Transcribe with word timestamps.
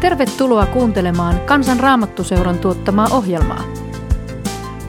Tervetuloa 0.00 0.66
kuuntelemaan 0.66 1.40
Kansan 1.40 1.80
Raamattuseuran 1.80 2.58
tuottamaa 2.58 3.08
ohjelmaa. 3.10 3.64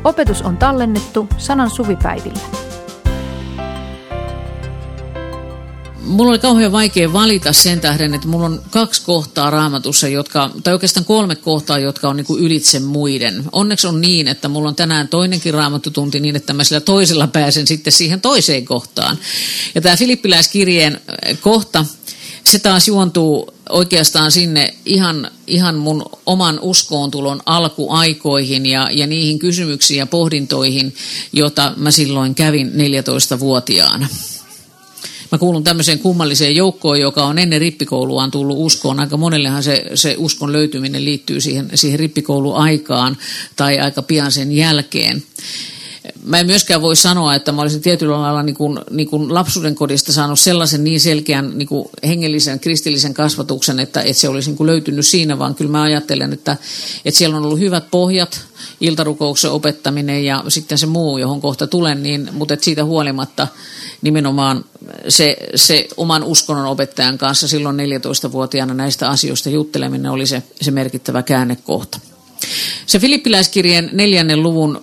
Opetus 0.03 0.41
on 0.41 0.57
tallennettu 0.57 1.27
sanan 1.37 1.69
suvipäivillä. 1.69 2.39
Mulla 6.01 6.31
oli 6.31 6.39
kauhean 6.39 6.71
vaikea 6.71 7.13
valita 7.13 7.53
sen 7.53 7.79
tähden, 7.79 8.13
että 8.13 8.27
mulla 8.27 8.45
on 8.45 8.61
kaksi 8.69 9.01
kohtaa 9.05 9.49
raamatussa, 9.49 10.07
jotka, 10.07 10.49
tai 10.63 10.73
oikeastaan 10.73 11.05
kolme 11.05 11.35
kohtaa, 11.35 11.79
jotka 11.79 12.09
on 12.09 12.17
niin 12.17 12.39
ylitse 12.39 12.79
muiden. 12.79 13.43
Onneksi 13.51 13.87
on 13.87 14.01
niin, 14.01 14.27
että 14.27 14.47
mulla 14.47 14.69
on 14.69 14.75
tänään 14.75 15.07
toinenkin 15.07 15.53
raamattutunti 15.53 16.19
niin, 16.19 16.35
että 16.35 16.53
mä 16.53 16.63
sillä 16.63 16.81
toisella 16.81 17.27
pääsen 17.27 17.67
sitten 17.67 17.93
siihen 17.93 18.21
toiseen 18.21 18.65
kohtaan. 18.65 19.17
Ja 19.75 19.81
tämä 19.81 19.95
Filippiläiskirjeen 19.95 21.01
kohta, 21.41 21.85
se 22.43 22.59
taas 22.59 22.87
juontuu 22.87 23.53
oikeastaan 23.69 24.31
sinne 24.31 24.73
ihan, 24.85 25.31
ihan 25.47 25.75
mun 25.75 26.05
oman 26.25 26.59
uskoontulon 26.61 27.41
alkuaikoihin 27.45 28.65
ja, 28.65 28.89
ja 28.91 29.07
niihin 29.07 29.39
kysymyksiin 29.39 29.97
ja 29.97 30.05
pohdintoihin, 30.05 30.95
joita 31.33 31.73
mä 31.77 31.91
silloin 31.91 32.35
kävin 32.35 32.71
14-vuotiaana. 32.71 34.07
Mä 35.31 35.37
kuulun 35.37 35.63
tämmöiseen 35.63 35.99
kummalliseen 35.99 36.55
joukkoon, 36.55 36.99
joka 36.99 37.25
on 37.25 37.39
ennen 37.39 37.61
rippikouluaan 37.61 38.31
tullut 38.31 38.57
uskoon. 38.59 38.99
Aika 38.99 39.17
monellehan 39.17 39.63
se, 39.63 39.85
se 39.95 40.15
uskon 40.17 40.51
löytyminen 40.51 41.05
liittyy 41.05 41.41
siihen, 41.41 41.69
siihen 41.75 41.99
rippikouluaikaan 41.99 43.17
tai 43.55 43.79
aika 43.79 44.01
pian 44.01 44.31
sen 44.31 44.51
jälkeen 44.51 45.23
mä 46.23 46.39
en 46.39 46.45
myöskään 46.45 46.81
voi 46.81 46.95
sanoa, 46.95 47.35
että 47.35 47.51
mä 47.51 47.61
olisin 47.61 47.81
tietyllä 47.81 48.21
lailla 48.21 48.43
niin 48.43 48.55
kuin, 48.55 48.79
niin 48.91 49.09
kuin 49.09 49.33
lapsuuden 49.33 49.75
kodista 49.75 50.13
saanut 50.13 50.39
sellaisen 50.39 50.83
niin 50.83 50.99
selkeän 50.99 51.57
niin 51.57 51.67
kuin 51.67 51.89
hengellisen, 52.07 52.59
kristillisen 52.59 53.13
kasvatuksen, 53.13 53.79
että, 53.79 54.01
että 54.01 54.21
se 54.21 54.29
olisi 54.29 54.49
niin 54.49 54.57
kuin 54.57 54.67
löytynyt 54.67 55.07
siinä, 55.07 55.39
vaan 55.39 55.55
kyllä 55.55 55.71
mä 55.71 55.81
ajattelen, 55.81 56.33
että, 56.33 56.57
että 57.05 57.17
siellä 57.17 57.37
on 57.37 57.45
ollut 57.45 57.59
hyvät 57.59 57.91
pohjat, 57.91 58.41
iltarukouksen 58.81 59.51
opettaminen 59.51 60.25
ja 60.25 60.43
sitten 60.47 60.77
se 60.77 60.85
muu, 60.85 61.17
johon 61.17 61.41
kohta 61.41 61.67
tulen, 61.67 62.03
niin, 62.03 62.29
mutta 62.31 62.53
että 62.53 62.63
siitä 62.63 62.85
huolimatta 62.85 63.47
nimenomaan 64.01 64.65
se, 65.07 65.37
se 65.55 65.87
oman 65.97 66.23
uskonnon 66.23 66.65
opettajan 66.65 67.17
kanssa 67.17 67.47
silloin 67.47 67.77
14-vuotiaana 67.77 68.73
näistä 68.73 69.09
asioista 69.09 69.49
jutteleminen 69.49 70.11
oli 70.11 70.27
se, 70.27 70.43
se 70.61 70.71
merkittävä 70.71 71.23
käännekohta. 71.23 71.99
Se 72.85 72.99
Filippiläiskirjeen 72.99 73.89
neljännen 73.93 74.43
luvun 74.43 74.81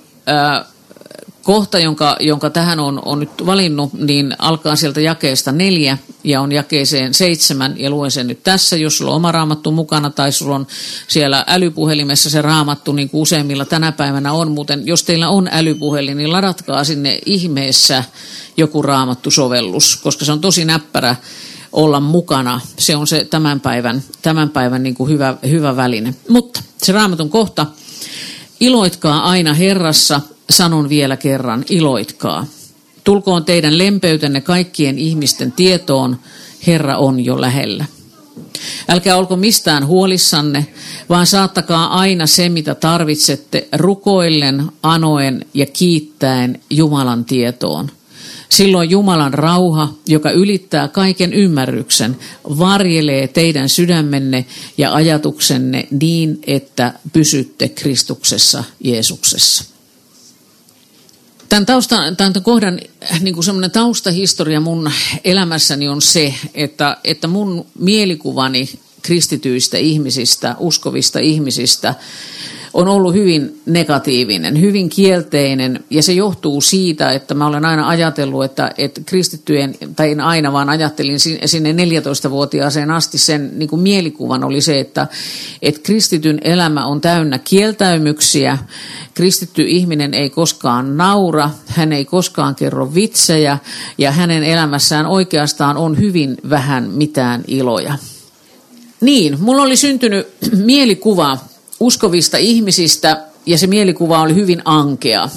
kohta, 1.47 1.79
jonka, 1.79 2.17
jonka 2.21 2.51
tähän 2.51 2.81
on, 2.81 3.03
on 3.05 3.21
nyt 3.21 3.31
valinnut, 3.47 3.93
niin 3.93 4.37
alkaa 4.39 4.77
sieltä 4.77 5.01
jakeesta 5.01 5.53
neljä 5.53 5.99
ja 6.25 6.41
on 6.41 6.53
jakeeseen 6.53 7.15
seitsemän 7.15 7.75
ja 7.79 7.91
luen 7.91 8.11
sen 8.11 8.27
nyt 8.27 8.43
tässä, 8.43 8.77
jos 8.77 8.99
sulla 8.99 9.11
on 9.11 9.17
oma 9.17 9.33
raamattu 9.33 9.71
mukana 9.71 10.11
tai 10.11 10.33
sulla 10.33 10.55
on 10.55 10.67
siellä 11.09 11.45
älypuhelimessa 11.47 12.31
se 12.31 12.43
raamattu, 12.43 12.93
niin 12.93 13.11
kuin 13.11 13.23
useimmilla 13.23 13.65
tänä 13.65 13.93
päivänä 13.93 14.33
on. 14.33 14.51
Muuten, 14.51 14.87
jos 14.87 15.03
teillä 15.03 15.29
on 15.29 15.49
älypuhelin, 15.53 16.17
niin 16.17 16.33
ladatkaa 16.33 16.85
sinne 16.85 17.19
ihmeessä 17.27 18.05
joku 18.57 18.83
raamattusovellus, 18.83 19.97
koska 19.97 20.25
se 20.25 20.33
on 20.33 20.41
tosi 20.41 20.65
näppärä 20.65 21.17
olla 21.73 22.01
mukana. 22.01 22.61
Se 22.79 22.97
on 22.97 23.07
se 23.07 23.25
tämän 23.25 23.61
päivän, 23.61 24.03
tämän 24.23 24.51
päivän 24.51 24.83
niin 24.83 24.95
kuin 24.95 25.11
hyvä, 25.11 25.37
hyvä 25.49 25.77
väline. 25.77 26.15
Mutta 26.29 26.63
se 26.77 26.93
raamatun 26.93 27.31
kohta, 27.31 27.67
iloitkaa 28.61 29.31
aina 29.31 29.55
Herrassa– 29.55 30.21
sanon 30.51 30.89
vielä 30.89 31.17
kerran, 31.17 31.65
iloitkaa. 31.71 32.47
Tulkoon 33.05 33.45
teidän 33.45 33.79
lempeytenne 33.79 34.41
kaikkien 34.41 34.99
ihmisten 34.99 35.53
tietoon, 35.53 36.17
Herra 36.67 36.99
on 36.99 37.25
jo 37.25 37.41
lähellä. 37.41 37.85
Älkää 38.89 39.17
olko 39.17 39.37
mistään 39.37 39.87
huolissanne, 39.87 40.67
vaan 41.09 41.27
saattakaa 41.27 41.99
aina 42.01 42.27
se, 42.27 42.49
mitä 42.49 42.75
tarvitsette, 42.75 43.69
rukoillen, 43.73 44.63
anoen 44.83 45.47
ja 45.55 45.67
kiittäen 45.67 46.61
Jumalan 46.71 47.25
tietoon. 47.25 47.91
Silloin 48.49 48.91
Jumalan 48.91 49.35
rauha, 49.35 49.95
joka 50.07 50.31
ylittää 50.31 50.89
kaiken 50.89 51.33
ymmärryksen, 51.33 52.17
varjelee 52.45 53.29
teidän 53.29 53.69
sydämenne 53.69 54.47
ja 54.79 54.95
ajatuksenne 54.95 55.89
niin, 55.91 56.39
että 56.47 56.93
pysytte 57.13 57.69
Kristuksessa 57.69 58.65
Jeesuksessa. 58.81 59.65
Tämän, 61.49 61.67
tausta, 61.67 61.97
tämän 62.17 62.33
kohdan 62.43 62.81
niin 63.21 63.35
kuin 63.35 63.45
semmoinen 63.45 63.71
taustahistoria 63.71 64.61
mun 64.61 64.91
elämässäni 65.25 65.89
on 65.89 66.03
se, 66.03 66.35
että, 66.55 66.97
että 67.05 67.29
mun 67.29 67.67
mielikuvani 67.79 68.69
kristityistä 69.07 69.77
ihmisistä, 69.79 70.57
uskovista 70.59 71.19
ihmisistä 71.19 71.95
on 72.77 72.89
ollut 72.89 73.15
hyvin 73.15 73.61
negatiivinen, 73.67 74.61
hyvin 74.61 74.89
kielteinen 74.89 75.85
ja 75.91 76.03
se 76.03 76.13
johtuu 76.13 76.61
siitä, 76.61 77.13
että 77.13 77.35
mä 77.35 77.47
olen 77.47 77.65
aina 77.65 77.89
ajatellut, 77.89 78.45
että, 78.45 78.71
että 78.79 79.01
kristittyjen, 79.07 79.75
tai 79.97 80.11
en 80.11 80.21
aina 80.21 80.53
vaan 80.53 80.69
ajattelin 80.69 81.21
sinne 81.45 81.73
14-vuotiaaseen 81.73 82.91
asti 82.91 83.19
sen 83.19 83.59
niin 83.59 83.69
kuin 83.69 83.83
mielikuvan 83.83 84.45
oli 84.45 84.61
se, 84.61 84.81
että, 84.81 85.07
että 85.63 85.81
kristityn 85.83 86.39
elämä 86.45 86.87
on 86.87 87.01
täynnä 87.01 87.39
kieltäymyksiä, 87.39 88.59
kristitty 89.15 89.63
ihminen 89.63 90.15
ei 90.15 90.31
koskaan 90.31 90.97
naura, 90.97 91.51
hän 91.67 91.93
ei 91.93 92.05
koskaan 92.05 92.55
kerro 92.55 92.95
vitsejä 92.95 93.59
ja 93.99 94.11
hänen 94.11 94.43
elämässään 94.43 95.07
oikeastaan 95.07 95.77
on 95.77 95.99
hyvin 95.99 96.37
vähän 96.51 96.91
mitään 96.91 97.45
iloja. 97.47 97.95
Niin, 99.01 99.37
mulla 99.41 99.63
oli 99.63 99.77
syntynyt 99.77 100.29
mielikuva 100.65 101.39
uskovista 101.81 102.37
ihmisistä 102.37 103.23
ja 103.47 103.59
se 103.59 103.67
mielikuva 103.67 104.21
oli 104.21 104.35
hyvin 104.35 104.63
ankea. 104.65 105.29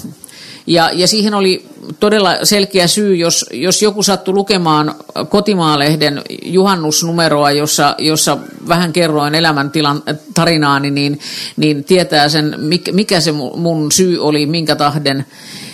Ja, 0.66 0.90
ja 0.92 1.08
siihen 1.08 1.34
oli 1.34 1.66
todella 2.00 2.36
selkeä 2.42 2.86
syy, 2.86 3.16
jos, 3.16 3.46
jos 3.52 3.82
joku 3.82 4.02
sattui 4.02 4.34
lukemaan 4.34 4.94
kotimaalehden 5.28 6.22
juhannusnumeroa, 6.42 7.50
jossa, 7.50 7.94
jossa 7.98 8.38
vähän 8.68 8.92
kerroin 8.92 9.34
elämäntilan 9.34 10.02
tarinaani, 10.34 10.90
niin, 10.90 11.20
niin 11.56 11.84
tietää 11.84 12.28
sen, 12.28 12.56
mikä 12.92 13.20
se 13.20 13.32
mun 13.32 13.92
syy 13.92 14.18
oli, 14.18 14.46
minkä 14.46 14.76
tahden 14.76 15.24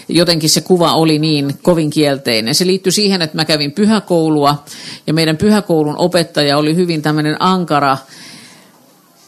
jotenkin 0.08 0.50
se 0.50 0.60
kuva 0.60 0.92
oli 0.92 1.18
niin 1.18 1.58
kovin 1.62 1.90
kielteinen. 1.90 2.54
Se 2.54 2.66
liittyi 2.66 2.92
siihen, 2.92 3.22
että 3.22 3.36
mä 3.36 3.44
kävin 3.44 3.72
pyhäkoulua 3.72 4.64
ja 5.06 5.14
meidän 5.14 5.36
pyhäkoulun 5.36 5.98
opettaja 5.98 6.58
oli 6.58 6.76
hyvin 6.76 7.02
tämmöinen 7.02 7.36
ankara 7.42 7.98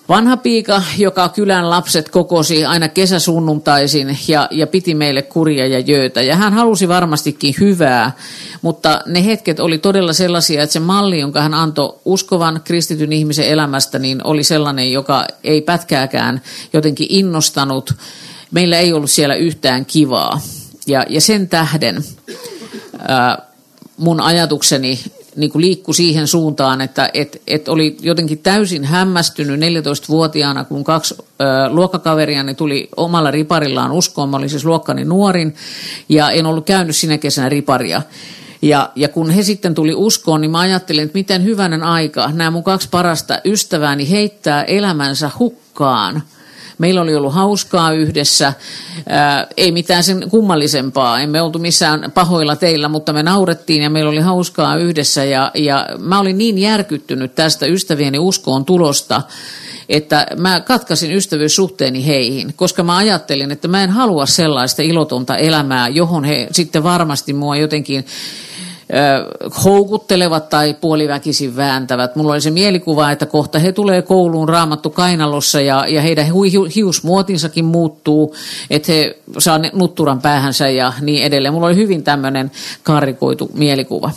vanha 0.08 0.36
piika, 0.36 0.82
joka 0.98 1.28
kylän 1.28 1.70
lapset 1.70 2.08
kokosi 2.08 2.64
aina 2.64 2.88
kesäsunnuntaisin 2.88 4.18
ja, 4.28 4.48
ja 4.50 4.66
piti 4.66 4.94
meille 4.94 5.22
kuria 5.22 5.66
ja 5.66 5.78
jöötä. 5.78 6.22
Ja 6.22 6.36
hän 6.36 6.52
halusi 6.52 6.88
varmastikin 6.88 7.54
hyvää, 7.60 8.12
mutta 8.62 9.00
ne 9.06 9.24
hetket 9.24 9.60
oli 9.60 9.78
todella 9.78 10.12
sellaisia, 10.12 10.62
että 10.62 10.72
se 10.72 10.80
malli, 10.80 11.20
jonka 11.20 11.40
hän 11.40 11.54
antoi 11.54 11.98
uskovan 12.04 12.60
kristityn 12.64 13.12
ihmisen 13.12 13.48
elämästä, 13.48 13.98
niin 13.98 14.20
oli 14.24 14.44
sellainen, 14.44 14.92
joka 14.92 15.26
ei 15.44 15.60
pätkääkään 15.60 16.40
jotenkin 16.72 17.06
innostanut. 17.10 17.94
Meillä 18.50 18.78
ei 18.78 18.92
ollut 18.92 19.10
siellä 19.10 19.34
yhtään 19.34 19.86
kivaa. 19.86 20.40
Ja, 20.88 21.04
ja 21.08 21.20
sen 21.20 21.48
tähden 21.48 22.04
ää, 23.08 23.38
mun 23.96 24.20
ajatukseni 24.20 25.00
niin 25.36 25.50
kuin 25.50 25.62
liikkui 25.62 25.94
siihen 25.94 26.26
suuntaan, 26.26 26.80
että 26.80 27.10
et, 27.14 27.42
et 27.46 27.68
oli 27.68 27.96
jotenkin 28.00 28.38
täysin 28.38 28.84
hämmästynyt 28.84 29.60
14-vuotiaana, 29.60 30.64
kun 30.64 30.84
kaksi 30.84 31.14
ö, 31.18 31.24
luokkakaveriani 31.68 32.54
tuli 32.54 32.88
omalla 32.96 33.30
riparillaan 33.30 33.92
uskoon. 33.92 34.28
Mä 34.28 34.36
olin 34.36 34.50
siis 34.50 34.64
luokkani 34.64 35.04
nuorin 35.04 35.54
ja 36.08 36.30
en 36.30 36.46
ollut 36.46 36.66
käynyt 36.66 36.96
sinä 36.96 37.18
kesänä 37.18 37.48
riparia. 37.48 38.02
Ja, 38.62 38.90
ja 38.96 39.08
kun 39.08 39.30
he 39.30 39.42
sitten 39.42 39.74
tuli 39.74 39.94
uskoon, 39.94 40.40
niin 40.40 40.50
mä 40.50 40.58
ajattelin, 40.58 41.04
että 41.04 41.18
miten 41.18 41.44
hyvänen 41.44 41.82
aika 41.82 42.30
nämä 42.32 42.50
mun 42.50 42.64
kaksi 42.64 42.88
parasta 42.90 43.40
ystävääni 43.44 44.10
heittää 44.10 44.64
elämänsä 44.64 45.30
hukkaan– 45.38 46.22
Meillä 46.78 47.00
oli 47.00 47.14
ollut 47.14 47.34
hauskaa 47.34 47.92
yhdessä, 47.92 48.52
ää, 49.08 49.46
ei 49.56 49.72
mitään 49.72 50.04
sen 50.04 50.30
kummallisempaa, 50.30 51.20
emme 51.20 51.42
oltu 51.42 51.58
missään 51.58 52.12
pahoilla 52.14 52.56
teillä, 52.56 52.88
mutta 52.88 53.12
me 53.12 53.22
naurettiin 53.22 53.82
ja 53.82 53.90
meillä 53.90 54.10
oli 54.10 54.20
hauskaa 54.20 54.76
yhdessä. 54.76 55.24
Ja, 55.24 55.50
ja 55.54 55.86
mä 55.98 56.20
olin 56.20 56.38
niin 56.38 56.58
järkyttynyt 56.58 57.34
tästä 57.34 57.66
ystävieni 57.66 58.18
uskoon 58.18 58.64
tulosta, 58.64 59.22
että 59.88 60.26
mä 60.36 60.60
katkasin 60.60 61.12
ystävyyssuhteeni 61.12 62.06
heihin, 62.06 62.54
koska 62.56 62.82
mä 62.82 62.96
ajattelin, 62.96 63.50
että 63.50 63.68
mä 63.68 63.84
en 63.84 63.90
halua 63.90 64.26
sellaista 64.26 64.82
ilotonta 64.82 65.36
elämää, 65.36 65.88
johon 65.88 66.24
he 66.24 66.48
sitten 66.52 66.82
varmasti 66.82 67.32
mua 67.32 67.56
jotenkin 67.56 68.06
houkuttelevat 69.64 70.48
tai 70.48 70.74
puoliväkisin 70.74 71.56
vääntävät. 71.56 72.16
Mulla 72.16 72.32
oli 72.32 72.40
se 72.40 72.50
mielikuva, 72.50 73.10
että 73.10 73.26
kohta 73.26 73.58
he 73.58 73.72
tulee 73.72 74.02
kouluun 74.02 74.48
raamattu 74.48 74.90
kainalossa 74.90 75.60
ja, 75.60 75.84
ja 75.88 76.02
heidän 76.02 76.26
hiusmuotinsakin 76.74 77.64
muuttuu, 77.64 78.34
että 78.70 78.92
he 78.92 79.18
saa 79.38 79.60
nutturan 79.72 80.20
päähänsä 80.20 80.68
ja 80.68 80.92
niin 81.00 81.22
edelleen. 81.22 81.54
Mulla 81.54 81.66
oli 81.66 81.76
hyvin 81.76 82.02
tämmöinen 82.02 82.50
karikoitu 82.82 83.50
mielikuva. 83.54 84.10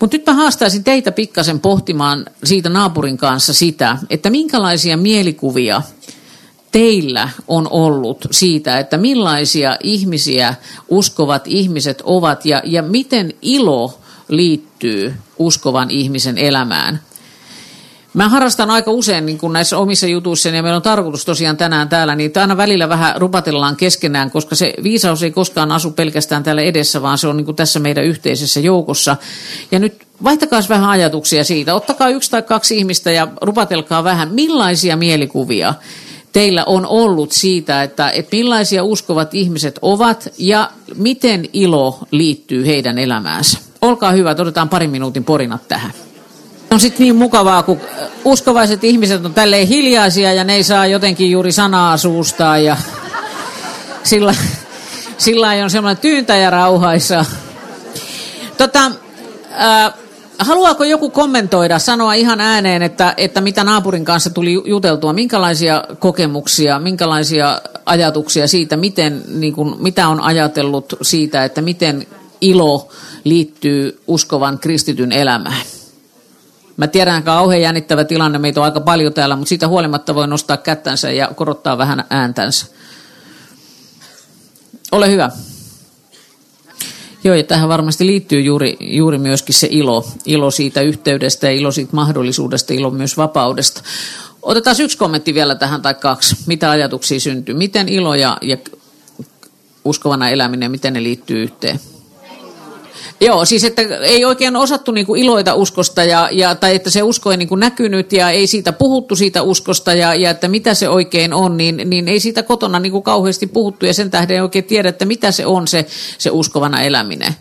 Mutta 0.00 0.16
nyt 0.16 0.26
mä 0.26 0.32
haastaisin 0.32 0.84
teitä 0.84 1.12
pikkasen 1.12 1.60
pohtimaan 1.60 2.26
siitä 2.44 2.68
naapurin 2.68 3.16
kanssa 3.16 3.54
sitä, 3.54 3.98
että 4.10 4.30
minkälaisia 4.30 4.96
mielikuvia 4.96 5.82
teillä 6.72 7.28
on 7.48 7.68
ollut 7.70 8.26
siitä, 8.30 8.78
että 8.78 8.96
millaisia 8.96 9.76
ihmisiä 9.82 10.54
uskovat 10.88 11.42
ihmiset 11.46 12.02
ovat 12.04 12.46
ja, 12.46 12.62
ja 12.64 12.82
miten 12.82 13.32
ilo 13.42 13.99
liittyy 14.30 15.14
uskovan 15.38 15.90
ihmisen 15.90 16.38
elämään. 16.38 17.00
Mä 18.14 18.28
harrastan 18.28 18.70
aika 18.70 18.90
usein 18.90 19.26
niin 19.26 19.38
kuin 19.38 19.52
näissä 19.52 19.78
omissa 19.78 20.06
jutuissa, 20.06 20.48
ja 20.48 20.62
meillä 20.62 20.76
on 20.76 20.82
tarkoitus 20.82 21.24
tosiaan 21.24 21.56
tänään 21.56 21.88
täällä, 21.88 22.14
niin 22.14 22.32
aina 22.36 22.56
välillä 22.56 22.88
vähän 22.88 23.14
rupatellaan 23.16 23.76
keskenään, 23.76 24.30
koska 24.30 24.54
se 24.54 24.74
viisaus 24.82 25.22
ei 25.22 25.30
koskaan 25.30 25.72
asu 25.72 25.90
pelkästään 25.90 26.42
täällä 26.42 26.62
edessä, 26.62 27.02
vaan 27.02 27.18
se 27.18 27.28
on 27.28 27.36
niin 27.36 27.44
kuin 27.44 27.56
tässä 27.56 27.80
meidän 27.80 28.04
yhteisessä 28.04 28.60
joukossa. 28.60 29.16
Ja 29.70 29.78
nyt 29.78 30.06
vaihtakaa 30.24 30.60
vähän 30.68 30.90
ajatuksia 30.90 31.44
siitä. 31.44 31.74
Ottakaa 31.74 32.08
yksi 32.08 32.30
tai 32.30 32.42
kaksi 32.42 32.78
ihmistä 32.78 33.10
ja 33.10 33.28
rupatelkaa 33.40 34.04
vähän, 34.04 34.34
millaisia 34.34 34.96
mielikuvia 34.96 35.74
teillä 36.32 36.64
on 36.64 36.86
ollut 36.86 37.32
siitä, 37.32 37.82
että, 37.82 38.10
että 38.10 38.36
millaisia 38.36 38.84
uskovat 38.84 39.34
ihmiset 39.34 39.78
ovat 39.82 40.28
ja 40.38 40.70
miten 40.94 41.48
ilo 41.52 41.98
liittyy 42.10 42.66
heidän 42.66 42.98
elämäänsä. 42.98 43.69
Olkaa 43.82 44.12
hyvä, 44.12 44.30
otetaan 44.30 44.68
parin 44.68 44.90
minuutin 44.90 45.24
porinat 45.24 45.68
tähän. 45.68 45.92
On 46.70 46.80
sitten 46.80 47.04
niin 47.04 47.16
mukavaa, 47.16 47.62
kun 47.62 47.80
uskovaiset 48.24 48.84
ihmiset 48.84 49.24
on 49.24 49.34
tälleen 49.34 49.68
hiljaisia 49.68 50.32
ja 50.32 50.44
ne 50.44 50.54
ei 50.54 50.62
saa 50.62 50.86
jotenkin 50.86 51.30
juuri 51.30 51.52
sanaa 51.52 51.96
suustaan 51.96 52.64
ja 52.64 52.76
sillä, 54.02 54.34
sillä 55.18 55.48
on 55.48 55.70
semmoinen 55.70 56.02
tyyntä 56.02 56.36
ja 56.36 56.50
rauhaisa. 56.50 57.24
Tota, 58.58 58.86
äh, 59.60 59.92
haluaako 60.38 60.84
joku 60.84 61.10
kommentoida, 61.10 61.78
sanoa 61.78 62.14
ihan 62.14 62.40
ääneen, 62.40 62.82
että, 62.82 63.14
että 63.16 63.40
mitä 63.40 63.64
naapurin 63.64 64.04
kanssa 64.04 64.30
tuli 64.30 64.62
juteltua, 64.64 65.12
minkälaisia 65.12 65.84
kokemuksia, 65.98 66.78
minkälaisia 66.78 67.60
ajatuksia 67.86 68.48
siitä, 68.48 68.76
miten, 68.76 69.22
niin 69.28 69.52
kuin, 69.52 69.82
mitä 69.82 70.08
on 70.08 70.20
ajatellut 70.20 70.94
siitä, 71.02 71.44
että 71.44 71.62
miten 71.62 72.06
ilo 72.40 72.88
liittyy 73.24 74.02
uskovan 74.06 74.58
kristityn 74.58 75.12
elämään? 75.12 75.62
Mä 76.76 76.86
tiedän, 76.86 77.22
kauhean 77.22 77.62
jännittävä 77.62 78.04
tilanne, 78.04 78.38
meitä 78.38 78.60
on 78.60 78.64
aika 78.64 78.80
paljon 78.80 79.12
täällä, 79.12 79.36
mutta 79.36 79.48
siitä 79.48 79.68
huolimatta 79.68 80.14
voi 80.14 80.28
nostaa 80.28 80.56
kättänsä 80.56 81.10
ja 81.10 81.28
korottaa 81.36 81.78
vähän 81.78 82.04
ääntänsä. 82.10 82.66
Ole 84.92 85.10
hyvä. 85.10 85.30
Joo, 87.24 87.34
ja 87.34 87.44
tähän 87.44 87.68
varmasti 87.68 88.06
liittyy 88.06 88.40
juuri, 88.40 88.76
juuri 88.80 89.18
myöskin 89.18 89.54
se 89.54 89.68
ilo, 89.70 90.08
ilo 90.24 90.50
siitä 90.50 90.80
yhteydestä 90.80 91.46
ja 91.46 91.52
ilo 91.52 91.72
siitä 91.72 91.96
mahdollisuudesta, 91.96 92.74
ilo 92.74 92.90
myös 92.90 93.16
vapaudesta. 93.16 93.82
Otetaan 94.42 94.76
yksi 94.80 94.98
kommentti 94.98 95.34
vielä 95.34 95.54
tähän 95.54 95.82
tai 95.82 95.94
kaksi. 95.94 96.36
Mitä 96.46 96.70
ajatuksia 96.70 97.20
syntyy? 97.20 97.54
Miten 97.54 97.88
ilo 97.88 98.14
ja, 98.14 98.38
ja 98.42 98.56
uskovana 99.84 100.28
eläminen, 100.28 100.70
miten 100.70 100.92
ne 100.92 101.02
liittyy 101.02 101.42
yhteen? 101.42 101.80
Joo, 103.20 103.44
siis 103.44 103.64
että 103.64 103.82
ei 103.82 104.24
oikein 104.24 104.56
osattu 104.56 104.92
niin 104.92 105.06
kuin 105.06 105.22
iloita 105.22 105.54
uskosta, 105.54 106.04
ja, 106.04 106.28
ja, 106.32 106.54
tai 106.54 106.74
että 106.74 106.90
se 106.90 107.02
usko 107.02 107.30
ei 107.30 107.36
niin 107.36 107.48
kuin 107.48 107.60
näkynyt 107.60 108.12
ja 108.12 108.30
ei 108.30 108.46
siitä 108.46 108.72
puhuttu 108.72 109.16
siitä 109.16 109.42
uskosta 109.42 109.94
ja, 109.94 110.14
ja 110.14 110.30
että 110.30 110.48
mitä 110.48 110.74
se 110.74 110.88
oikein 110.88 111.32
on, 111.32 111.56
niin, 111.56 111.82
niin 111.84 112.08
ei 112.08 112.20
siitä 112.20 112.42
kotona 112.42 112.80
niin 112.80 112.92
kuin 112.92 113.02
kauheasti 113.02 113.46
puhuttu 113.46 113.86
ja 113.86 113.94
sen 113.94 114.10
tähden 114.10 114.34
ei 114.34 114.40
oikein 114.40 114.64
tiedä, 114.64 114.88
että 114.88 115.04
mitä 115.04 115.32
se 115.32 115.46
on 115.46 115.68
se, 115.68 115.86
se 116.18 116.30
uskovana 116.30 116.82
eläminen. 116.82 117.34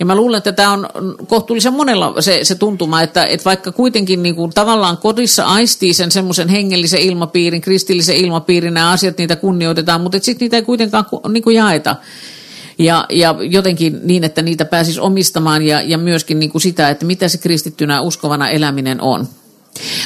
Ja 0.00 0.06
mä 0.06 0.16
luulen, 0.16 0.38
että 0.38 0.52
tämä 0.52 0.72
on 0.72 0.88
kohtuullisen 1.28 1.72
monella 1.72 2.22
se, 2.22 2.40
se 2.42 2.54
tuntuma, 2.54 3.02
että, 3.02 3.26
että 3.26 3.44
vaikka 3.44 3.72
kuitenkin 3.72 4.22
niin 4.22 4.34
kuin 4.34 4.50
tavallaan 4.50 4.98
kodissa 4.98 5.44
aistii 5.44 5.94
sen 5.94 6.10
semmoisen 6.10 6.48
hengellisen 6.48 7.00
ilmapiirin, 7.00 7.60
kristillisen 7.60 8.16
ilmapiirin, 8.16 8.74
nämä 8.74 8.90
asiat, 8.90 9.18
niitä 9.18 9.36
kunnioitetaan, 9.36 10.00
mutta 10.00 10.18
sitten 10.22 10.44
niitä 10.44 10.56
ei 10.56 10.62
kuitenkaan 10.62 11.04
niin 11.28 11.42
kuin 11.42 11.56
jaeta 11.56 11.96
ja, 12.78 13.06
ja 13.10 13.34
jotenkin 13.40 14.00
niin, 14.02 14.24
että 14.24 14.42
niitä 14.42 14.64
pääsisi 14.64 15.00
omistamaan 15.00 15.62
ja, 15.62 15.80
ja 15.80 15.98
myöskin 15.98 16.38
niin 16.40 16.50
kuin 16.50 16.62
sitä, 16.62 16.90
että 16.90 17.06
mitä 17.06 17.28
se 17.28 17.38
kristittynä 17.38 18.00
uskovana 18.00 18.48
eläminen 18.48 19.00
on. 19.00 19.28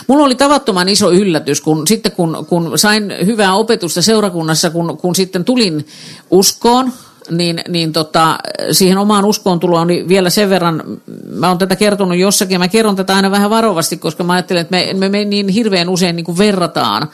Mulla 0.06 0.24
oli 0.24 0.34
tavattoman 0.34 0.88
iso 0.88 1.10
yllätys, 1.10 1.60
kun 1.60 1.86
sitten 1.86 2.12
kun, 2.12 2.46
kun 2.48 2.78
sain 2.78 3.12
hyvää 3.26 3.54
opetusta 3.54 4.02
seurakunnassa, 4.02 4.70
kun, 4.70 4.98
kun 4.98 5.14
sitten 5.14 5.44
tulin 5.44 5.86
uskoon, 6.30 6.92
niin, 7.30 7.60
niin 7.68 7.92
tota, 7.92 8.38
siihen 8.72 8.98
omaan 8.98 9.24
uskoon 9.24 9.60
tuloon 9.60 9.86
niin 9.86 10.08
vielä 10.08 10.30
sen 10.30 10.50
verran, 10.50 10.82
mä 11.26 11.48
oon 11.48 11.58
tätä 11.58 11.76
kertonut 11.76 12.18
jossakin, 12.18 12.58
mä 12.58 12.68
kerron 12.68 12.96
tätä 12.96 13.16
aina 13.16 13.30
vähän 13.30 13.50
varovasti, 13.50 13.96
koska 13.96 14.24
mä 14.24 14.32
ajattelen, 14.32 14.60
että 14.60 14.76
me, 14.76 14.94
me, 14.94 15.08
me 15.08 15.24
niin 15.24 15.48
hirveän 15.48 15.88
usein 15.88 16.16
niin 16.16 16.24
kuin 16.24 16.38
verrataan 16.38 17.08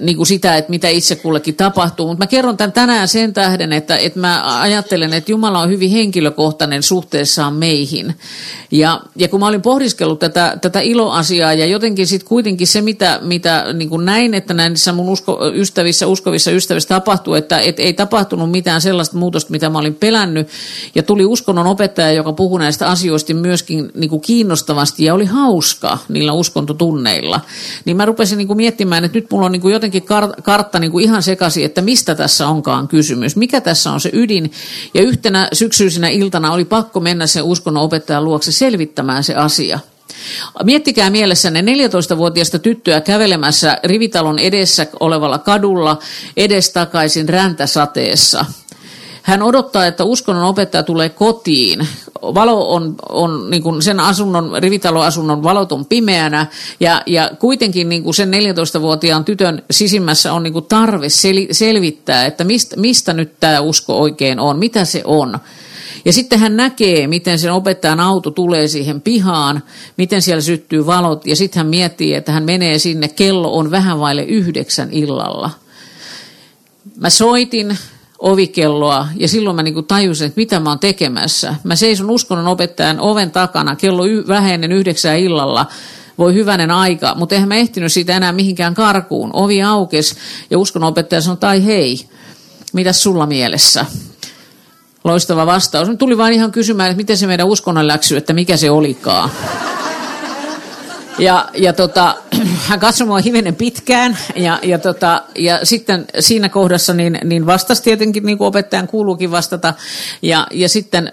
niin 0.00 0.16
kuin 0.16 0.26
sitä, 0.26 0.56
että 0.56 0.70
mitä 0.70 0.88
itse 0.88 1.16
kullekin 1.16 1.54
tapahtuu. 1.54 2.06
Mutta 2.06 2.24
mä 2.24 2.26
kerron 2.26 2.56
tämän 2.56 2.72
tänään 2.72 3.08
sen 3.08 3.32
tähden, 3.32 3.72
että, 3.72 3.96
että 3.96 4.20
mä 4.20 4.60
ajattelen, 4.60 5.12
että 5.12 5.32
Jumala 5.32 5.58
on 5.58 5.70
hyvin 5.70 5.90
henkilökohtainen 5.90 6.82
suhteessaan 6.82 7.54
meihin. 7.54 8.14
Ja, 8.70 9.00
ja 9.16 9.28
kun 9.28 9.40
mä 9.40 9.46
olin 9.46 9.62
pohdiskellut 9.62 10.18
tätä, 10.18 10.58
tätä 10.60 10.80
iloasiaa 10.80 11.52
ja 11.52 11.66
jotenkin 11.66 12.06
sitten 12.06 12.28
kuitenkin 12.28 12.66
se, 12.66 12.80
mitä, 12.80 13.18
mitä 13.22 13.64
niin 13.72 13.88
kuin 13.88 14.04
näin, 14.04 14.34
että 14.34 14.54
näissä 14.54 14.92
mun 14.92 15.08
usko, 15.08 15.38
ystävissä, 15.54 16.06
uskovissa 16.06 16.50
ystävissä 16.50 16.88
tapahtuu, 16.88 17.34
että 17.34 17.58
et 17.58 17.80
ei 17.80 17.92
tapahtunut 17.92 18.50
mitään 18.50 18.80
sellaista 18.80 19.16
muutosta, 19.16 19.50
mitä 19.50 19.70
mä 19.70 19.78
olin 19.78 19.94
pelännyt. 19.94 20.48
Ja 20.94 21.02
tuli 21.02 21.24
uskonnon 21.24 21.66
opettaja, 21.66 22.12
joka 22.12 22.32
puhui 22.32 22.58
näistä 22.58 22.88
asioista 22.88 23.34
myöskin 23.34 23.90
niin 23.94 24.10
kuin 24.10 24.20
kiinnostavasti 24.20 25.04
ja 25.04 25.14
oli 25.14 25.24
hauska 25.24 25.98
niillä 26.08 26.32
uskontotunneilla. 26.32 27.40
Niin 27.84 27.96
mä 27.96 28.04
rupesin 28.04 28.38
niin 28.38 28.46
kuin 28.46 28.56
miettimään, 28.56 29.04
että 29.04 29.18
nyt 29.18 29.30
mulla 29.30 29.46
on 29.46 29.52
niin 29.52 29.62
kuin 29.62 29.74
jotenkin 29.80 30.02
kar- 30.02 30.42
kartta 30.42 30.78
niin 30.78 30.90
kuin 30.90 31.04
ihan 31.04 31.22
sekaisin, 31.22 31.64
että 31.64 31.80
mistä 31.80 32.14
tässä 32.14 32.48
onkaan 32.48 32.88
kysymys, 32.88 33.36
mikä 33.36 33.60
tässä 33.60 33.92
on 33.92 34.00
se 34.00 34.10
ydin. 34.12 34.52
Ja 34.94 35.02
yhtenä 35.02 35.48
syksyisenä 35.52 36.08
iltana 36.08 36.52
oli 36.52 36.64
pakko 36.64 37.00
mennä 37.00 37.26
sen 37.26 37.42
uskonnon 37.42 37.84
opettajan 37.84 38.24
luokse 38.24 38.52
selvittämään 38.52 39.24
se 39.24 39.34
asia. 39.34 39.78
Miettikää 40.64 41.10
mielessänne 41.10 41.60
14-vuotiaista 41.60 42.58
tyttöä 42.58 43.00
kävelemässä 43.00 43.78
rivitalon 43.84 44.38
edessä 44.38 44.86
olevalla 45.00 45.38
kadulla 45.38 45.98
edestakaisin 46.36 47.28
räntäsateessa– 47.28 48.44
hän 49.22 49.42
odottaa, 49.42 49.86
että 49.86 50.04
uskonnon 50.04 50.44
opettaja 50.44 50.82
tulee 50.82 51.08
kotiin. 51.08 51.86
Valo 52.22 52.74
on, 52.74 52.94
on 53.08 53.50
niin 53.50 53.62
kuin 53.62 53.82
sen 53.82 54.00
asunnon, 54.00 54.52
rivitaloasunnon 54.58 55.42
valot 55.42 55.72
on 55.72 55.86
pimeänä 55.86 56.46
ja, 56.80 57.02
ja 57.06 57.30
kuitenkin 57.38 57.88
niin 57.88 58.02
kuin 58.02 58.14
sen 58.14 58.30
14-vuotiaan 58.32 59.24
tytön 59.24 59.62
sisimmässä 59.70 60.32
on 60.32 60.42
niin 60.42 60.52
kuin 60.52 60.64
tarve 60.64 61.08
sel, 61.08 61.46
selvittää, 61.50 62.26
että 62.26 62.44
mistä, 62.44 62.76
mistä 62.76 63.12
nyt 63.12 63.32
tämä 63.40 63.60
usko 63.60 64.00
oikein 64.00 64.40
on, 64.40 64.58
mitä 64.58 64.84
se 64.84 65.02
on. 65.04 65.38
Ja 66.04 66.12
sitten 66.12 66.38
hän 66.38 66.56
näkee, 66.56 67.06
miten 67.06 67.38
sen 67.38 67.52
opettajan 67.52 68.00
auto 68.00 68.30
tulee 68.30 68.68
siihen 68.68 69.00
pihaan, 69.00 69.62
miten 69.96 70.22
siellä 70.22 70.40
syttyy 70.40 70.86
valot, 70.86 71.26
ja 71.26 71.36
sitten 71.36 71.60
hän 71.60 71.66
miettii, 71.66 72.14
että 72.14 72.32
hän 72.32 72.42
menee 72.42 72.78
sinne, 72.78 73.08
kello 73.08 73.56
on 73.56 73.70
vähän 73.70 74.00
vaille 74.00 74.24
yhdeksän 74.24 74.88
illalla. 74.92 75.50
Mä 76.96 77.10
soitin 77.10 77.78
ovikelloa 78.20 79.08
ja 79.16 79.28
silloin 79.28 79.56
mä 79.56 79.62
niinku 79.62 79.82
tajusin, 79.82 80.26
että 80.26 80.40
mitä 80.40 80.60
mä 80.60 80.70
oon 80.70 80.78
tekemässä. 80.78 81.54
Mä 81.64 81.76
seison 81.76 82.10
uskonnon 82.10 82.46
opettajan 82.46 83.00
oven 83.00 83.30
takana 83.30 83.76
kello 83.76 84.06
y- 84.06 84.24
vähenen 84.28 84.70
illalla. 85.18 85.66
Voi 86.18 86.34
hyvänen 86.34 86.70
aika, 86.70 87.14
mutta 87.14 87.34
eihän 87.34 87.48
mä 87.48 87.54
ehtinyt 87.54 87.92
siitä 87.92 88.16
enää 88.16 88.32
mihinkään 88.32 88.74
karkuun. 88.74 89.30
Ovi 89.32 89.62
aukes 89.62 90.16
ja 90.50 90.58
uskonnonopettaja 90.58 91.20
sanoi, 91.20 91.36
tai 91.36 91.64
hei, 91.64 92.00
mitä 92.72 92.92
sulla 92.92 93.26
mielessä? 93.26 93.86
Loistava 95.04 95.46
vastaus. 95.46 95.88
Nyt 95.88 95.98
tuli 95.98 96.18
vain 96.18 96.32
ihan 96.32 96.52
kysymään, 96.52 96.90
että 96.90 97.00
miten 97.00 97.16
se 97.16 97.26
meidän 97.26 97.46
uskonnon 97.46 97.86
läksy, 97.86 98.16
että 98.16 98.32
mikä 98.32 98.56
se 98.56 98.70
olikaan. 98.70 99.30
Ja, 101.18 101.48
ja 101.54 101.72
tota, 101.72 102.16
hän 102.68 102.80
katsoi 102.80 103.06
mua 103.06 103.18
hivenen 103.18 103.54
pitkään 103.54 104.18
ja, 104.36 104.58
ja, 104.62 104.78
tota, 104.78 105.22
ja 105.38 105.60
sitten 105.62 106.06
siinä 106.18 106.48
kohdassa 106.48 106.94
niin, 106.94 107.18
niin 107.24 107.46
vastasi 107.46 107.82
tietenkin 107.82 108.24
niin 108.24 108.38
kuin 108.38 108.48
opettajan 108.48 108.88
kuuluukin 108.88 109.30
vastata. 109.30 109.74
Ja, 110.22 110.46
ja 110.50 110.68
sitten 110.68 111.06
äh, 111.06 111.12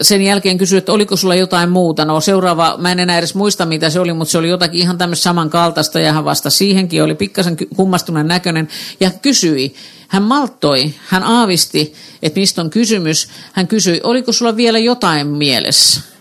sen 0.00 0.22
jälkeen 0.22 0.58
kysyi, 0.58 0.78
että 0.78 0.92
oliko 0.92 1.16
sulla 1.16 1.34
jotain 1.34 1.70
muuta. 1.70 2.04
No 2.04 2.20
seuraava, 2.20 2.74
mä 2.78 2.92
en 2.92 3.00
enää 3.00 3.18
edes 3.18 3.34
muista 3.34 3.66
mitä 3.66 3.90
se 3.90 4.00
oli, 4.00 4.12
mutta 4.12 4.32
se 4.32 4.38
oli 4.38 4.48
jotakin 4.48 4.80
ihan 4.80 4.98
tämmöistä 4.98 5.22
samankaltaista 5.22 6.00
ja 6.00 6.12
hän 6.12 6.24
vastasi 6.24 6.56
siihenkin, 6.56 7.02
oli 7.02 7.14
pikkasen 7.14 7.56
kummastuneen 7.76 8.28
näköinen 8.28 8.68
ja 9.00 9.10
kysyi. 9.22 9.74
Hän 10.08 10.22
malttoi, 10.22 10.94
hän 11.06 11.22
aavisti, 11.22 11.94
että 12.22 12.40
mistä 12.40 12.60
on 12.62 12.70
kysymys. 12.70 13.28
Hän 13.52 13.68
kysyi, 13.68 14.00
oliko 14.02 14.32
sulla 14.32 14.56
vielä 14.56 14.78
jotain 14.78 15.26
mielessä? 15.26 16.13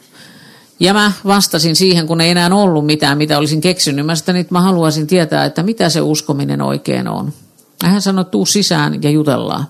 Ja 0.79 0.93
mä 0.93 1.11
vastasin 1.25 1.75
siihen, 1.75 2.07
kun 2.07 2.21
ei 2.21 2.29
enää 2.29 2.49
ollut 2.55 2.85
mitään, 2.85 3.17
mitä 3.17 3.37
olisin 3.37 3.61
keksinyt. 3.61 4.05
Mä 4.05 4.15
sanoin, 4.15 4.41
että 4.41 4.53
mä 4.53 4.61
haluaisin 4.61 5.07
tietää, 5.07 5.45
että 5.45 5.63
mitä 5.63 5.89
se 5.89 6.01
uskominen 6.01 6.61
oikein 6.61 7.07
on. 7.07 7.33
Ja 7.83 7.89
hän 7.89 8.01
sanoi, 8.01 8.25
tuu 8.25 8.45
sisään 8.45 9.03
ja 9.03 9.09
jutellaan. 9.09 9.67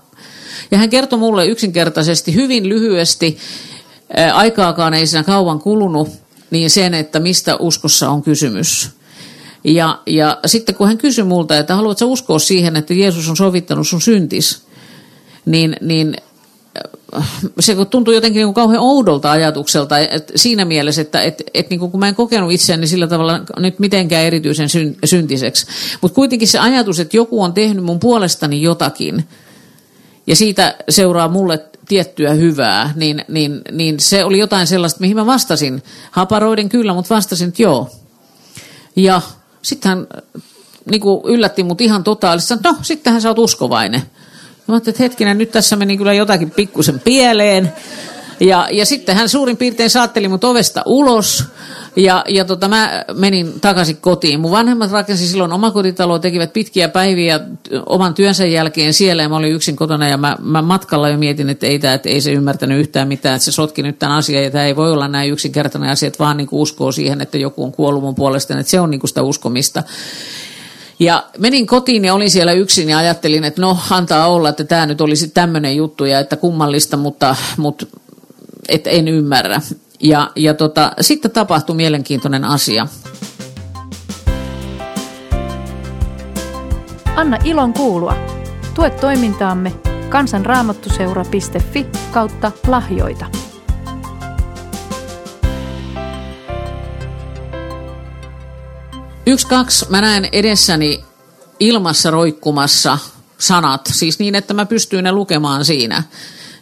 Ja 0.70 0.78
hän 0.78 0.90
kertoi 0.90 1.18
mulle 1.18 1.46
yksinkertaisesti, 1.46 2.34
hyvin 2.34 2.68
lyhyesti, 2.68 3.38
aikaakaan 4.32 4.94
ei 4.94 5.06
siinä 5.06 5.22
kauan 5.22 5.60
kulunut, 5.60 6.08
niin 6.50 6.70
sen, 6.70 6.94
että 6.94 7.20
mistä 7.20 7.56
uskossa 7.56 8.10
on 8.10 8.22
kysymys. 8.22 8.90
Ja, 9.64 9.98
ja 10.06 10.38
sitten 10.46 10.74
kun 10.74 10.86
hän 10.86 10.98
kysyi 10.98 11.24
multa, 11.24 11.58
että 11.58 11.76
haluatko 11.76 12.04
uskoa 12.04 12.38
siihen, 12.38 12.76
että 12.76 12.94
Jeesus 12.94 13.28
on 13.28 13.36
sovittanut 13.36 13.88
sun 13.88 14.00
syntis, 14.00 14.62
niin, 15.46 15.76
niin 15.80 16.16
se 17.60 17.76
tuntuu 17.90 18.14
jotenkin 18.14 18.40
niin 18.40 18.46
kuin 18.46 18.54
kauhean 18.54 18.82
oudolta 18.82 19.30
ajatukselta 19.30 19.98
että 19.98 20.32
siinä 20.36 20.64
mielessä, 20.64 21.02
että 21.02 21.22
et, 21.22 21.42
et 21.54 21.70
niin 21.70 21.80
kuin 21.80 21.90
kun 21.90 22.00
mä 22.00 22.08
en 22.08 22.14
kokenut 22.14 22.52
itseäni 22.52 22.86
sillä 22.86 23.06
tavalla 23.06 23.40
nyt 23.56 23.78
mitenkään 23.78 24.24
erityisen 24.24 24.68
syn, 24.68 24.96
syntiseksi. 25.04 25.66
Mutta 26.00 26.14
kuitenkin 26.14 26.48
se 26.48 26.58
ajatus, 26.58 27.00
että 27.00 27.16
joku 27.16 27.42
on 27.42 27.52
tehnyt 27.52 27.84
mun 27.84 28.00
puolestani 28.00 28.62
jotakin 28.62 29.28
ja 30.26 30.36
siitä 30.36 30.76
seuraa 30.88 31.28
mulle 31.28 31.64
tiettyä 31.88 32.34
hyvää, 32.34 32.92
niin, 32.96 33.24
niin, 33.28 33.60
niin 33.72 34.00
se 34.00 34.24
oli 34.24 34.38
jotain 34.38 34.66
sellaista, 34.66 35.00
mihin 35.00 35.16
mä 35.16 35.26
vastasin. 35.26 35.82
Haparoiden 36.10 36.68
kyllä, 36.68 36.94
mutta 36.94 37.14
vastasin, 37.14 37.48
että 37.48 37.62
joo. 37.62 37.90
Ja 38.96 39.20
sitten 39.62 39.88
hän 39.88 40.06
niin 40.90 41.02
yllätti 41.24 41.62
mut 41.62 41.80
ihan 41.80 42.04
totaalisesti, 42.04 42.54
no 42.64 42.76
sittenhän 42.82 43.22
sä 43.22 43.28
oot 43.28 43.38
uskovainen. 43.38 44.02
Mä 44.66 44.74
ajattelin, 44.74 44.94
että 44.94 45.02
hetkinen, 45.02 45.38
nyt 45.38 45.50
tässä 45.50 45.76
meni 45.76 45.96
kyllä 45.96 46.12
jotakin 46.12 46.50
pikkusen 46.50 47.00
pieleen. 47.00 47.72
Ja, 48.40 48.68
ja 48.72 48.86
sitten 48.86 49.16
hän 49.16 49.28
suurin 49.28 49.56
piirtein 49.56 49.90
saatteli 49.90 50.28
mut 50.28 50.44
ovesta 50.44 50.82
ulos. 50.86 51.44
Ja, 51.96 52.24
ja 52.28 52.44
tota, 52.44 52.68
mä 52.68 53.04
menin 53.14 53.60
takaisin 53.60 53.96
kotiin. 53.96 54.40
Mun 54.40 54.50
vanhemmat 54.50 54.90
rakensi 54.90 55.28
silloin 55.28 55.52
omakotitaloa, 55.52 56.18
tekivät 56.18 56.52
pitkiä 56.52 56.88
päiviä 56.88 57.40
oman 57.86 58.14
työnsä 58.14 58.46
jälkeen 58.46 58.94
siellä 58.94 59.22
ja 59.22 59.28
mä 59.28 59.36
olin 59.36 59.52
yksin 59.52 59.76
kotona 59.76 60.08
ja 60.08 60.16
mä, 60.16 60.36
mä 60.40 60.62
matkalla 60.62 61.08
jo 61.08 61.18
mietin, 61.18 61.50
että 61.50 61.66
ei, 61.66 61.78
tää, 61.78 61.94
että 61.94 62.08
ei 62.08 62.20
se 62.20 62.32
ymmärtänyt 62.32 62.80
yhtään 62.80 63.08
mitään, 63.08 63.36
että 63.36 63.44
se 63.44 63.52
sotki 63.52 63.82
nyt 63.82 63.98
tämän 63.98 64.16
asian 64.16 64.44
ja 64.44 64.50
tämä 64.50 64.64
ei 64.64 64.76
voi 64.76 64.92
olla 64.92 65.08
näin 65.08 65.32
yksinkertainen 65.32 65.90
asia, 65.90 66.06
että 66.06 66.24
vaan 66.24 66.36
niin 66.36 66.48
uskoo 66.50 66.92
siihen, 66.92 67.20
että 67.20 67.38
joku 67.38 67.64
on 67.64 67.72
kuollut 67.72 68.02
mun 68.02 68.14
puolesta, 68.14 68.58
että 68.58 68.70
se 68.70 68.80
on 68.80 68.90
niin 68.90 69.08
sitä 69.08 69.22
uskomista. 69.22 69.82
Ja 70.98 71.24
menin 71.38 71.66
kotiin 71.66 72.04
ja 72.04 72.14
olin 72.14 72.30
siellä 72.30 72.52
yksin 72.52 72.90
ja 72.90 72.98
ajattelin, 72.98 73.44
että 73.44 73.60
no 73.60 73.78
antaa 73.90 74.26
olla, 74.26 74.48
että 74.48 74.64
tämä 74.64 74.86
nyt 74.86 75.00
olisi 75.00 75.28
tämmöinen 75.28 75.76
juttu 75.76 76.04
ja 76.04 76.20
että 76.20 76.36
kummallista, 76.36 76.96
mutta, 76.96 77.36
mutta 77.56 77.86
että 78.68 78.90
en 78.90 79.08
ymmärrä. 79.08 79.60
Ja, 80.00 80.30
ja 80.36 80.54
tota, 80.54 80.92
sitten 81.00 81.30
tapahtui 81.30 81.76
mielenkiintoinen 81.76 82.44
asia. 82.44 82.86
Anna 87.16 87.38
ilon 87.44 87.72
kuulua. 87.72 88.16
Tue 88.74 88.90
toimintaamme 88.90 89.72
kansanraamattuseura.fi 90.08 91.86
kautta 92.12 92.52
lahjoita. 92.66 93.26
Yksi, 99.26 99.46
kaksi, 99.46 99.86
mä 99.88 100.00
näen 100.00 100.28
edessäni 100.32 101.04
ilmassa 101.60 102.10
roikkumassa 102.10 102.98
sanat, 103.38 103.90
siis 103.92 104.18
niin, 104.18 104.34
että 104.34 104.54
mä 104.54 104.66
pystyin 104.66 105.04
ne 105.04 105.12
lukemaan 105.12 105.64
siinä. 105.64 106.02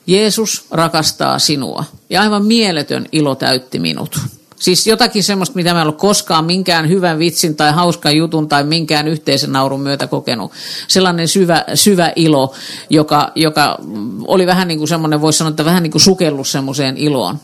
Jeesus 0.07 0.67
rakastaa 0.71 1.39
sinua. 1.39 1.85
Ja 2.11 2.21
aivan 2.23 2.45
mieletön 2.45 3.07
ilo 3.13 3.35
täytti 3.35 3.79
minut. 3.79 4.19
Siis 4.57 4.87
jotakin 4.87 5.23
semmoista, 5.23 5.57
mitä 5.57 5.75
mä 5.75 5.81
en 5.81 5.87
ole 5.87 5.95
koskaan 5.95 6.45
minkään 6.45 6.89
hyvän 6.89 7.19
vitsin 7.19 7.57
tai 7.57 7.73
hauskan 7.73 8.17
jutun 8.17 8.49
tai 8.49 8.65
minkään 8.65 9.09
yhteisen 9.09 9.53
naurun 9.53 9.81
myötä 9.81 10.07
kokenut. 10.07 10.53
Sellainen 10.89 11.29
syvä, 11.29 11.65
syvä 11.75 12.13
ilo, 12.17 12.55
joka, 12.91 13.33
joka 13.35 13.79
oli 14.27 14.47
vähän 14.47 14.69
niin 14.69 14.79
kuin 14.79 14.89
semmoinen, 14.89 15.21
voisi 15.21 15.37
sanoa, 15.37 15.51
että 15.51 15.65
vähän 15.65 15.83
niin 15.83 15.91
kuin 15.91 16.03
sukellus 16.03 16.53
semmoiseen 16.53 16.97
iloon. 16.97 17.39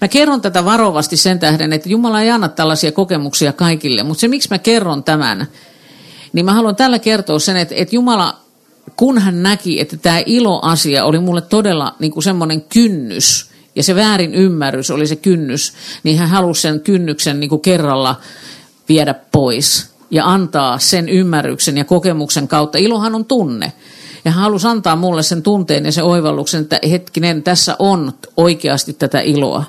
Mä 0.00 0.08
kerron 0.08 0.40
tätä 0.40 0.64
varovasti 0.64 1.16
sen 1.16 1.38
tähden, 1.38 1.72
että 1.72 1.88
Jumala 1.88 2.22
ei 2.22 2.30
anna 2.30 2.48
tällaisia 2.48 2.92
kokemuksia 2.92 3.52
kaikille, 3.52 4.02
mutta 4.02 4.20
se 4.20 4.28
miksi 4.28 4.48
mä 4.50 4.58
kerron 4.58 5.04
tämän, 5.04 5.46
niin 6.32 6.44
mä 6.44 6.52
haluan 6.52 6.76
tällä 6.76 6.98
kertoa 6.98 7.38
sen, 7.38 7.56
että, 7.56 7.74
että 7.74 7.96
Jumala, 7.96 8.40
kun 8.96 9.18
hän 9.18 9.42
näki, 9.42 9.80
että 9.80 9.96
tämä 9.96 10.22
iloasia 10.26 11.04
oli 11.04 11.18
mulle 11.18 11.40
todella 11.40 11.94
niin 11.98 12.12
kuin 12.12 12.24
semmoinen 12.24 12.62
kynnys, 12.62 13.50
ja 13.74 13.82
se 13.82 13.94
väärin 13.94 14.34
ymmärrys 14.34 14.90
oli 14.90 15.06
se 15.06 15.16
kynnys, 15.16 15.72
niin 16.02 16.18
hän 16.18 16.28
halusi 16.28 16.60
sen 16.60 16.80
kynnyksen 16.80 17.40
niin 17.40 17.50
kuin 17.50 17.60
kerralla 17.60 18.20
viedä 18.88 19.14
pois 19.14 19.90
ja 20.10 20.26
antaa 20.26 20.78
sen 20.78 21.08
ymmärryksen 21.08 21.78
ja 21.78 21.84
kokemuksen 21.84 22.48
kautta. 22.48 22.78
Ilohan 22.78 23.14
on 23.14 23.24
tunne. 23.24 23.72
Hän 24.30 24.42
halusi 24.42 24.66
antaa 24.66 24.96
mulle 24.96 25.22
sen 25.22 25.42
tunteen 25.42 25.84
ja 25.84 25.92
sen 25.92 26.04
oivalluksen, 26.04 26.60
että 26.60 26.80
hetkinen, 26.90 27.42
tässä 27.42 27.76
on 27.78 28.12
oikeasti 28.36 28.92
tätä 28.92 29.20
iloa. 29.20 29.64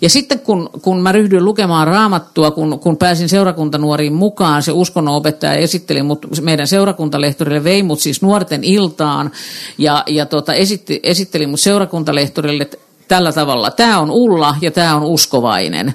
Ja 0.00 0.08
sitten 0.08 0.38
kun, 0.38 0.70
kun 0.82 1.00
mä 1.00 1.12
ryhdyin 1.12 1.44
lukemaan 1.44 1.86
raamattua, 1.86 2.50
kun, 2.50 2.78
kun 2.78 2.96
pääsin 2.96 3.28
seurakuntanuoriin 3.28 4.12
mukaan, 4.12 4.62
se 4.62 4.72
uskonnonopettaja 4.72 5.52
esitteli 5.52 6.02
mut, 6.02 6.26
meidän 6.40 6.66
seurakuntalehtorille, 6.66 7.64
vei 7.64 7.82
mut 7.82 8.00
siis 8.00 8.22
nuorten 8.22 8.64
iltaan 8.64 9.30
ja, 9.78 10.04
ja 10.06 10.26
tota, 10.26 10.54
esitti, 10.54 11.00
esitteli 11.02 11.46
mut 11.46 11.60
seurakuntalehtorille 11.60 12.68
tällä 13.08 13.32
tavalla. 13.32 13.70
Tämä 13.70 14.00
on 14.00 14.10
Ulla 14.10 14.56
ja 14.60 14.70
tämä 14.70 14.96
on 14.96 15.02
uskovainen. 15.02 15.94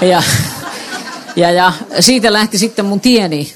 Ja, 0.00 0.22
ja, 1.36 1.50
ja 1.50 1.72
siitä 2.00 2.32
lähti 2.32 2.58
sitten 2.58 2.84
mun 2.84 3.00
tieni 3.00 3.52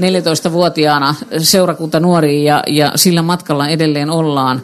14-vuotiaana 0.00 1.14
seurakunta 1.38 2.00
nuori 2.00 2.44
ja, 2.44 2.62
ja 2.66 2.92
sillä 2.96 3.22
matkalla 3.22 3.68
edelleen 3.68 4.10
ollaan. 4.10 4.62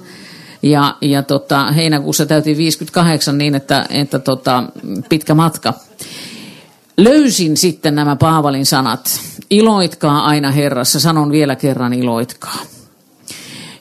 Ja, 0.62 0.96
ja 1.00 1.22
tota, 1.22 1.72
heinäkuussa 1.72 2.26
täytiin 2.26 2.56
58 2.56 3.38
niin, 3.38 3.54
että, 3.54 3.86
että 3.90 4.18
tota, 4.18 4.64
pitkä 5.08 5.34
matka. 5.34 5.74
Löysin 6.96 7.56
sitten 7.56 7.94
nämä 7.94 8.16
Paavalin 8.16 8.66
sanat. 8.66 9.20
Iloitkaa 9.50 10.26
aina 10.26 10.50
Herrassa, 10.50 11.00
sanon 11.00 11.32
vielä 11.32 11.56
kerran 11.56 11.92
iloitkaa. 11.92 12.58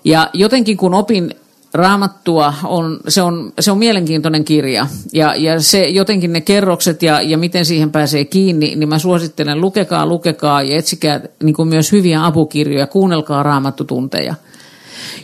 Ja 0.03 0.29
jotenkin 0.33 0.77
kun 0.77 0.93
opin 0.93 1.35
Raamattua 1.75 2.53
on, 2.63 2.99
se 3.07 3.21
on, 3.21 3.53
se 3.59 3.71
on 3.71 3.77
mielenkiintoinen 3.77 4.45
kirja 4.45 4.87
ja, 5.13 5.35
ja 5.35 5.61
se 5.61 5.83
jotenkin 5.83 6.33
ne 6.33 6.41
kerrokset 6.41 7.03
ja, 7.03 7.21
ja 7.21 7.37
miten 7.37 7.65
siihen 7.65 7.91
pääsee 7.91 8.25
kiinni, 8.25 8.75
niin 8.75 8.89
mä 8.89 8.99
suosittelen 8.99 9.61
lukekaa, 9.61 10.05
lukekaa 10.05 10.61
ja 10.61 10.77
etsikää 10.77 11.21
niin 11.43 11.55
kuin 11.55 11.67
myös 11.67 11.91
hyviä 11.91 12.25
apukirjoja, 12.25 12.87
kuunnelkaa 12.87 13.43
raamattutunteja. 13.43 14.35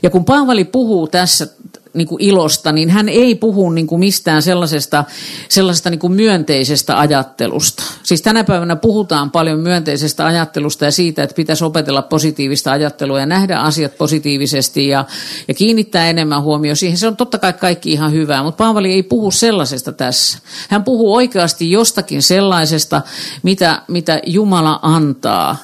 Ja 0.03 0.09
kun 0.09 0.25
Paavali 0.25 0.63
puhuu 0.63 1.07
tässä 1.07 1.47
niin 1.93 2.07
kuin 2.07 2.21
ilosta, 2.21 2.71
niin 2.71 2.89
hän 2.89 3.09
ei 3.09 3.35
puhu 3.35 3.69
niin 3.69 3.87
kuin 3.87 3.99
mistään 3.99 4.41
sellaisesta, 4.41 5.03
sellaisesta 5.49 5.89
niin 5.89 5.99
kuin 5.99 6.13
myönteisestä 6.13 6.99
ajattelusta. 6.99 7.83
Siis 8.03 8.21
tänä 8.21 8.43
päivänä 8.43 8.75
puhutaan 8.75 9.31
paljon 9.31 9.59
myönteisestä 9.59 10.25
ajattelusta 10.25 10.85
ja 10.85 10.91
siitä, 10.91 11.23
että 11.23 11.35
pitäisi 11.35 11.65
opetella 11.65 12.01
positiivista 12.01 12.71
ajattelua 12.71 13.19
ja 13.19 13.25
nähdä 13.25 13.59
asiat 13.59 13.97
positiivisesti 13.97 14.87
ja, 14.87 15.05
ja 15.47 15.53
kiinnittää 15.53 16.09
enemmän 16.09 16.43
huomioon 16.43 16.77
siihen. 16.77 16.97
Se 16.97 17.07
on 17.07 17.17
totta 17.17 17.37
kai 17.37 17.53
kaikki 17.53 17.91
ihan 17.91 18.11
hyvää, 18.11 18.43
mutta 18.43 18.63
Paavali 18.63 18.91
ei 18.91 19.03
puhu 19.03 19.31
sellaisesta 19.31 19.91
tässä. 19.91 20.37
Hän 20.69 20.83
puhuu 20.83 21.15
oikeasti 21.15 21.71
jostakin 21.71 22.21
sellaisesta, 22.21 23.01
mitä, 23.43 23.81
mitä 23.87 24.19
Jumala 24.25 24.79
antaa 24.81 25.57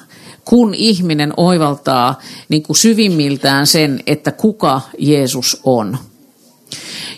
kun 0.50 0.74
ihminen 0.74 1.34
oivaltaa 1.38 2.20
niin 2.50 2.64
kuin 2.64 2.78
syvimmiltään 2.78 3.68
sen, 3.68 4.00
että 4.08 4.32
kuka 4.32 4.82
Jeesus 4.98 5.62
on. 5.64 5.98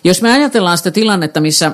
Jos 0.03 0.22
me 0.22 0.32
ajatellaan 0.32 0.77
sitä 0.77 0.91
tilannetta, 0.91 1.39
missä, 1.39 1.72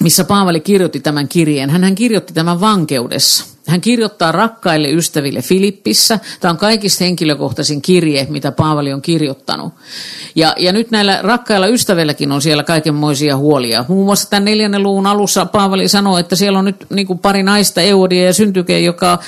missä 0.00 0.24
Paavali 0.24 0.60
kirjoitti 0.60 1.00
tämän 1.00 1.28
kirjeen, 1.28 1.70
hän 1.70 1.94
kirjoitti 1.94 2.32
tämän 2.32 2.60
vankeudessa. 2.60 3.54
Hän 3.66 3.80
kirjoittaa 3.80 4.32
rakkaille 4.32 4.90
ystäville 4.90 5.42
Filippissä. 5.42 6.18
Tämä 6.40 6.50
on 6.50 6.58
kaikista 6.58 7.04
henkilökohtaisin 7.04 7.82
kirje, 7.82 8.26
mitä 8.30 8.52
Paavali 8.52 8.92
on 8.92 9.02
kirjoittanut. 9.02 9.72
Ja, 10.34 10.54
ja 10.58 10.72
nyt 10.72 10.90
näillä 10.90 11.18
rakkailla 11.22 11.66
ystävilläkin 11.66 12.32
on 12.32 12.42
siellä 12.42 12.62
kaikenmoisia 12.62 13.36
huolia. 13.36 13.84
Muun 13.88 14.04
muassa 14.06 14.30
tämän 14.30 14.44
neljännen 14.44 14.82
luvun 14.82 15.06
alussa 15.06 15.46
Paavali 15.46 15.88
sanoi, 15.88 16.20
että 16.20 16.36
siellä 16.36 16.58
on 16.58 16.64
nyt 16.64 16.86
niin 16.90 17.06
kuin 17.06 17.18
pari 17.18 17.42
naista, 17.42 17.80
Eudia 17.80 18.24
ja 18.24 18.32
Syntyke, 18.32 18.80
joka 18.80 19.18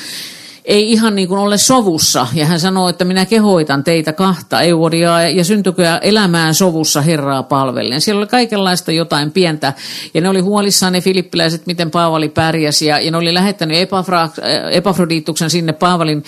ei 0.66 0.92
ihan 0.92 1.14
niin 1.14 1.28
kuin 1.28 1.40
ole 1.40 1.58
sovussa. 1.58 2.26
Ja 2.34 2.46
hän 2.46 2.60
sanoo, 2.60 2.88
että 2.88 3.04
minä 3.04 3.26
kehoitan 3.26 3.84
teitä 3.84 4.12
kahta, 4.12 4.60
Euvodiaa 4.60 5.22
ja 5.22 5.44
syntyköä 5.44 5.98
elämään 5.98 6.54
sovussa 6.54 7.00
Herraa 7.00 7.42
palvellen. 7.42 8.00
Siellä 8.00 8.18
oli 8.18 8.26
kaikenlaista 8.26 8.92
jotain 8.92 9.30
pientä. 9.30 9.72
Ja 10.14 10.20
ne 10.20 10.28
oli 10.28 10.40
huolissaan 10.40 10.92
ne 10.92 11.00
filippiläiset, 11.00 11.66
miten 11.66 11.90
Paavali 11.90 12.28
pärjäsi. 12.28 12.86
Ja, 12.86 13.00
ja 13.00 13.10
ne 13.10 13.16
oli 13.16 13.34
lähettänyt 13.34 13.76
Epafra, 13.76 14.28
Epafrodituksen 14.70 15.50
sinne 15.50 15.72
Paavalin 15.72 16.24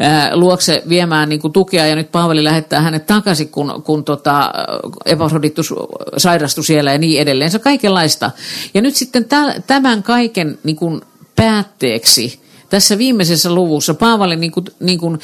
ää, 0.00 0.36
luokse 0.36 0.82
viemään 0.88 1.28
niin 1.28 1.40
kuin 1.40 1.52
tukea. 1.52 1.86
Ja 1.86 1.96
nyt 1.96 2.12
Paavali 2.12 2.44
lähettää 2.44 2.80
hänet 2.80 3.06
takaisin, 3.06 3.48
kun, 3.48 3.82
kun 3.82 4.04
tota, 4.04 4.52
Epafroditus 5.06 5.74
sairastui 6.16 6.64
siellä 6.64 6.92
ja 6.92 6.98
niin 6.98 7.20
edelleen. 7.20 7.50
Se 7.50 7.56
on 7.56 7.62
kaikenlaista. 7.62 8.30
Ja 8.74 8.82
nyt 8.82 8.94
sitten 8.94 9.26
tämän 9.66 10.02
kaiken 10.02 10.58
niin 10.64 10.76
kuin 10.76 11.00
päätteeksi 11.36 12.47
tässä 12.70 12.98
viimeisessä 12.98 13.54
luvussa 13.54 13.94
Paavali 13.94 14.36
niin 14.36 14.52
kuin, 14.52 14.66
niin 14.80 14.98
kuin 14.98 15.18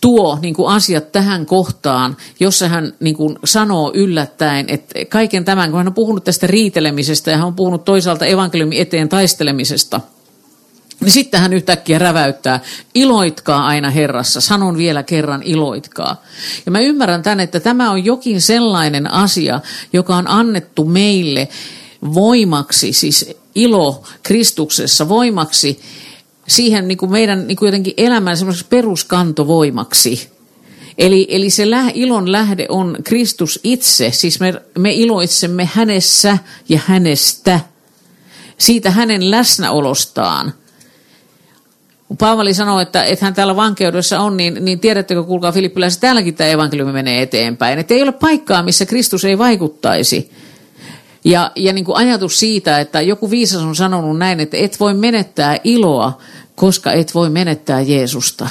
tuo 0.00 0.38
niin 0.42 0.54
kuin 0.54 0.68
asiat 0.72 1.12
tähän 1.12 1.46
kohtaan, 1.46 2.16
jossa 2.40 2.68
hän 2.68 2.92
niin 3.00 3.16
kuin 3.16 3.38
sanoo 3.44 3.92
yllättäen, 3.94 4.64
että 4.68 5.04
kaiken 5.08 5.44
tämän, 5.44 5.70
kun 5.70 5.78
hän 5.78 5.86
on 5.86 5.94
puhunut 5.94 6.24
tästä 6.24 6.46
riitelemisestä 6.46 7.30
ja 7.30 7.36
hän 7.36 7.46
on 7.46 7.54
puhunut 7.54 7.84
toisaalta 7.84 8.26
evankeliumin 8.26 8.80
eteen 8.80 9.08
taistelemisesta, 9.08 10.00
niin 11.00 11.10
sitten 11.10 11.40
hän 11.40 11.52
yhtäkkiä 11.52 11.98
räväyttää, 11.98 12.60
iloitkaa 12.94 13.66
aina 13.66 13.90
Herrassa, 13.90 14.40
sanon 14.40 14.76
vielä 14.76 15.02
kerran 15.02 15.42
iloitkaa. 15.42 16.22
Ja 16.66 16.72
mä 16.72 16.80
ymmärrän 16.80 17.22
tämän, 17.22 17.40
että 17.40 17.60
tämä 17.60 17.90
on 17.90 18.04
jokin 18.04 18.40
sellainen 18.40 19.12
asia, 19.12 19.60
joka 19.92 20.16
on 20.16 20.30
annettu 20.30 20.84
meille 20.84 21.48
voimaksi, 22.14 22.92
siis 22.92 23.34
ilo 23.54 24.02
Kristuksessa 24.22 25.08
voimaksi, 25.08 25.80
siihen 26.46 26.88
niin 26.88 26.98
kuin 26.98 27.10
meidän 27.10 27.46
niin 27.46 27.56
kuin 27.56 27.66
jotenkin 27.66 27.94
elämän 27.96 28.36
peruskantovoimaksi. 28.68 30.30
Eli, 30.98 31.26
eli 31.30 31.50
se 31.50 31.70
lä, 31.70 31.90
ilon 31.94 32.32
lähde 32.32 32.66
on 32.68 32.96
Kristus 33.04 33.60
itse, 33.64 34.10
siis 34.10 34.40
me, 34.40 34.54
me 34.78 34.92
iloitsemme 34.92 35.68
hänessä 35.72 36.38
ja 36.68 36.80
hänestä, 36.86 37.60
siitä 38.58 38.90
hänen 38.90 39.30
läsnäolostaan. 39.30 40.54
Kun 42.08 42.16
Paavali 42.16 42.54
sanoi, 42.54 42.82
että, 42.82 43.04
että 43.04 43.24
hän 43.24 43.34
täällä 43.34 43.56
vankeudessa 43.56 44.20
on, 44.20 44.36
niin, 44.36 44.64
niin 44.64 44.80
tiedättekö, 44.80 45.22
kuulkaa 45.22 45.52
Filippiläiset, 45.52 46.00
täälläkin 46.00 46.34
tämä 46.34 46.50
evankeliumi 46.50 46.92
menee 46.92 47.22
eteenpäin. 47.22 47.78
Että 47.78 47.94
ei 47.94 48.02
ole 48.02 48.12
paikkaa, 48.12 48.62
missä 48.62 48.86
Kristus 48.86 49.24
ei 49.24 49.38
vaikuttaisi. 49.38 50.30
Ja, 51.26 51.50
ja 51.56 51.72
niin 51.72 51.84
kuin 51.84 51.96
ajatus 51.96 52.40
siitä, 52.40 52.80
että 52.80 53.00
joku 53.00 53.30
viisas 53.30 53.62
on 53.62 53.76
sanonut 53.76 54.18
näin, 54.18 54.40
että 54.40 54.56
et 54.56 54.80
voi 54.80 54.94
menettää 54.94 55.58
iloa, 55.64 56.18
koska 56.54 56.92
et 56.92 57.14
voi 57.14 57.30
menettää 57.30 57.80
Jeesusta. 57.80 58.48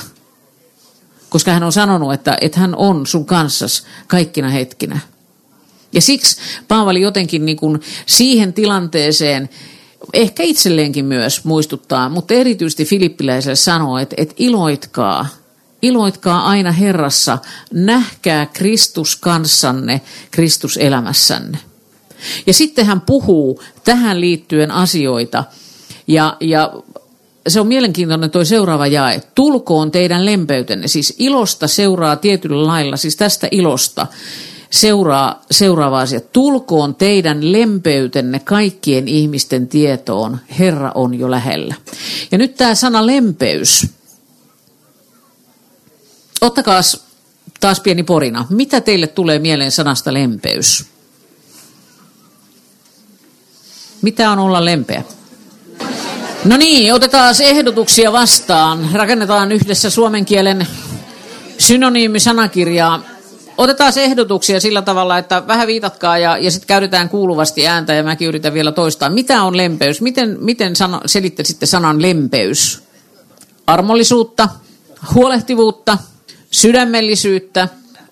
Koska 1.30 1.52
hän 1.52 1.64
on 1.64 1.72
sanonut, 1.72 2.14
että, 2.14 2.38
että 2.42 2.60
hän 2.60 2.76
on 2.76 3.08
sun 3.08 3.26
kanssas 3.26 3.86
kaikkina 4.08 4.50
hetkinä. 4.50 5.00
Ja 5.94 6.02
siksi 6.02 6.38
Paavali 6.68 7.02
jotenkin 7.02 7.46
niin 7.46 7.58
kuin 7.58 7.82
siihen 8.06 8.54
tilanteeseen, 8.54 9.50
ehkä 10.14 10.44
itselleenkin 10.44 11.06
myös 11.06 11.46
muistuttaa, 11.46 12.10
mutta 12.10 12.34
erityisesti 12.34 12.86
filippiläiselle 12.86 13.56
sanoo, 13.56 13.98
että, 13.98 14.16
että 14.18 14.36
iloitkaa, 14.38 15.28
iloitkaa 15.82 16.46
aina 16.46 16.72
Herrassa, 16.72 17.38
nähkää 17.74 18.46
Kristus 18.46 19.16
kanssanne, 19.16 20.02
Kristus 20.32 20.78
elämässänne. 20.78 21.58
Ja 22.48 22.54
sitten 22.54 22.86
hän 22.86 23.02
puhuu 23.02 23.62
tähän 23.84 24.22
liittyen 24.22 24.72
asioita. 24.72 25.44
Ja, 26.08 26.38
ja 26.40 26.74
se 27.48 27.60
on 27.60 27.68
mielenkiintoinen 27.68 28.32
tuo 28.32 28.46
seuraava 28.46 28.88
jae. 28.88 29.22
Tulkoon 29.36 29.92
teidän 29.92 30.26
lempeytenne. 30.26 30.88
Siis 30.88 31.16
ilosta 31.20 31.68
seuraa 31.68 32.16
tietyllä 32.16 32.68
lailla, 32.68 32.98
siis 32.98 33.16
tästä 33.16 33.48
ilosta 33.52 34.08
seuraa 34.70 35.42
seuraava 35.52 36.00
asia. 36.00 36.22
Tulkoon 36.22 36.96
teidän 36.96 37.52
lempeytenne 37.52 38.40
kaikkien 38.40 39.08
ihmisten 39.08 39.68
tietoon. 39.68 40.38
Herra 40.60 40.92
on 40.96 41.20
jo 41.20 41.32
lähellä. 41.32 41.76
Ja 42.32 42.38
nyt 42.38 42.56
tämä 42.56 42.76
sana 42.76 43.06
lempeys. 43.06 43.88
Ottakaa 46.42 46.82
taas 47.60 47.80
pieni 47.80 48.04
porina. 48.04 48.48
Mitä 48.50 48.82
teille 48.82 49.08
tulee 49.08 49.40
mieleen 49.40 49.72
sanasta 49.72 50.14
lempeys? 50.14 50.95
Mitä 54.06 54.32
on 54.32 54.40
olla 54.40 54.66
lempeä? 54.66 55.04
No 56.44 56.58
niin, 56.58 56.94
otetaan 56.94 57.36
ehdotuksia 57.44 58.12
vastaan. 58.12 58.90
Rakennetaan 58.94 59.52
yhdessä 59.52 59.90
suomen 59.90 60.26
kielen 60.26 60.68
synonyymisanakirjaa. 61.58 63.04
Otetaan 63.58 63.94
ehdotuksia 64.00 64.60
sillä 64.60 64.82
tavalla, 64.82 65.18
että 65.18 65.48
vähän 65.48 65.68
viitatkaa 65.68 66.18
ja, 66.18 66.38
ja 66.38 66.52
sitten 66.52 66.68
käytetään 66.68 67.10
kuuluvasti 67.10 67.68
ääntä 67.68 67.94
ja 67.94 68.04
mäkin 68.04 68.28
yritän 68.28 68.54
vielä 68.54 68.72
toistaa. 68.72 69.10
Mitä 69.10 69.44
on 69.44 69.58
lempeys? 69.58 70.02
Miten, 70.02 70.38
miten 70.40 70.76
sano, 70.76 71.02
selittäisitte 71.06 71.66
sanan 71.66 72.02
lempeys? 72.02 72.84
Armollisuutta, 73.68 74.50
huolehtivuutta, 75.14 75.98
sydämellisyyttä, 76.52 77.70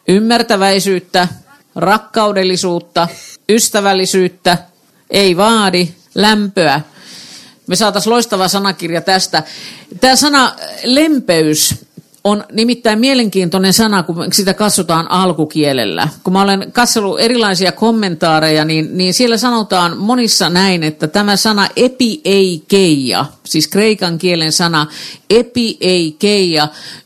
ymmärtäväisyyttä, 0.08 1.27
rakkaudellisuutta, 1.75 3.08
ystävällisyyttä– 3.49 4.58
ei 5.13 5.38
vaadi 5.38 5.89
lämpöä. 6.15 6.82
Me 7.67 7.76
saataisiin 7.76 8.13
loistava 8.13 8.47
sanakirja 8.47 9.02
tästä. 9.02 9.43
Tämä 10.02 10.15
sana 10.15 10.54
lempeys 10.84 11.76
on 12.23 12.43
nimittäin 12.52 12.99
mielenkiintoinen 12.99 13.73
sana, 13.73 14.04
kun 14.04 14.26
sitä 14.34 14.54
katsotaan 14.54 15.12
alkukielellä. 15.12 16.08
Kun 16.23 16.34
mä 16.34 16.41
olen 16.41 16.71
katsonut 16.71 17.19
erilaisia 17.19 17.71
kommentaareja, 17.71 18.65
niin, 18.65 18.97
niin 18.97 19.13
siellä 19.13 19.38
sanotaan 19.38 19.97
monissa 19.97 20.49
näin, 20.49 20.84
että 20.84 21.08
tämä 21.08 21.36
sana 21.36 21.67
epi 21.76 22.21
ei 22.26 22.63
keija, 22.67 23.26
siis 23.43 23.67
kreikan 23.67 24.17
kielen 24.17 24.52
sana 24.52 24.88
epi 25.30 25.78
ei 25.82 26.17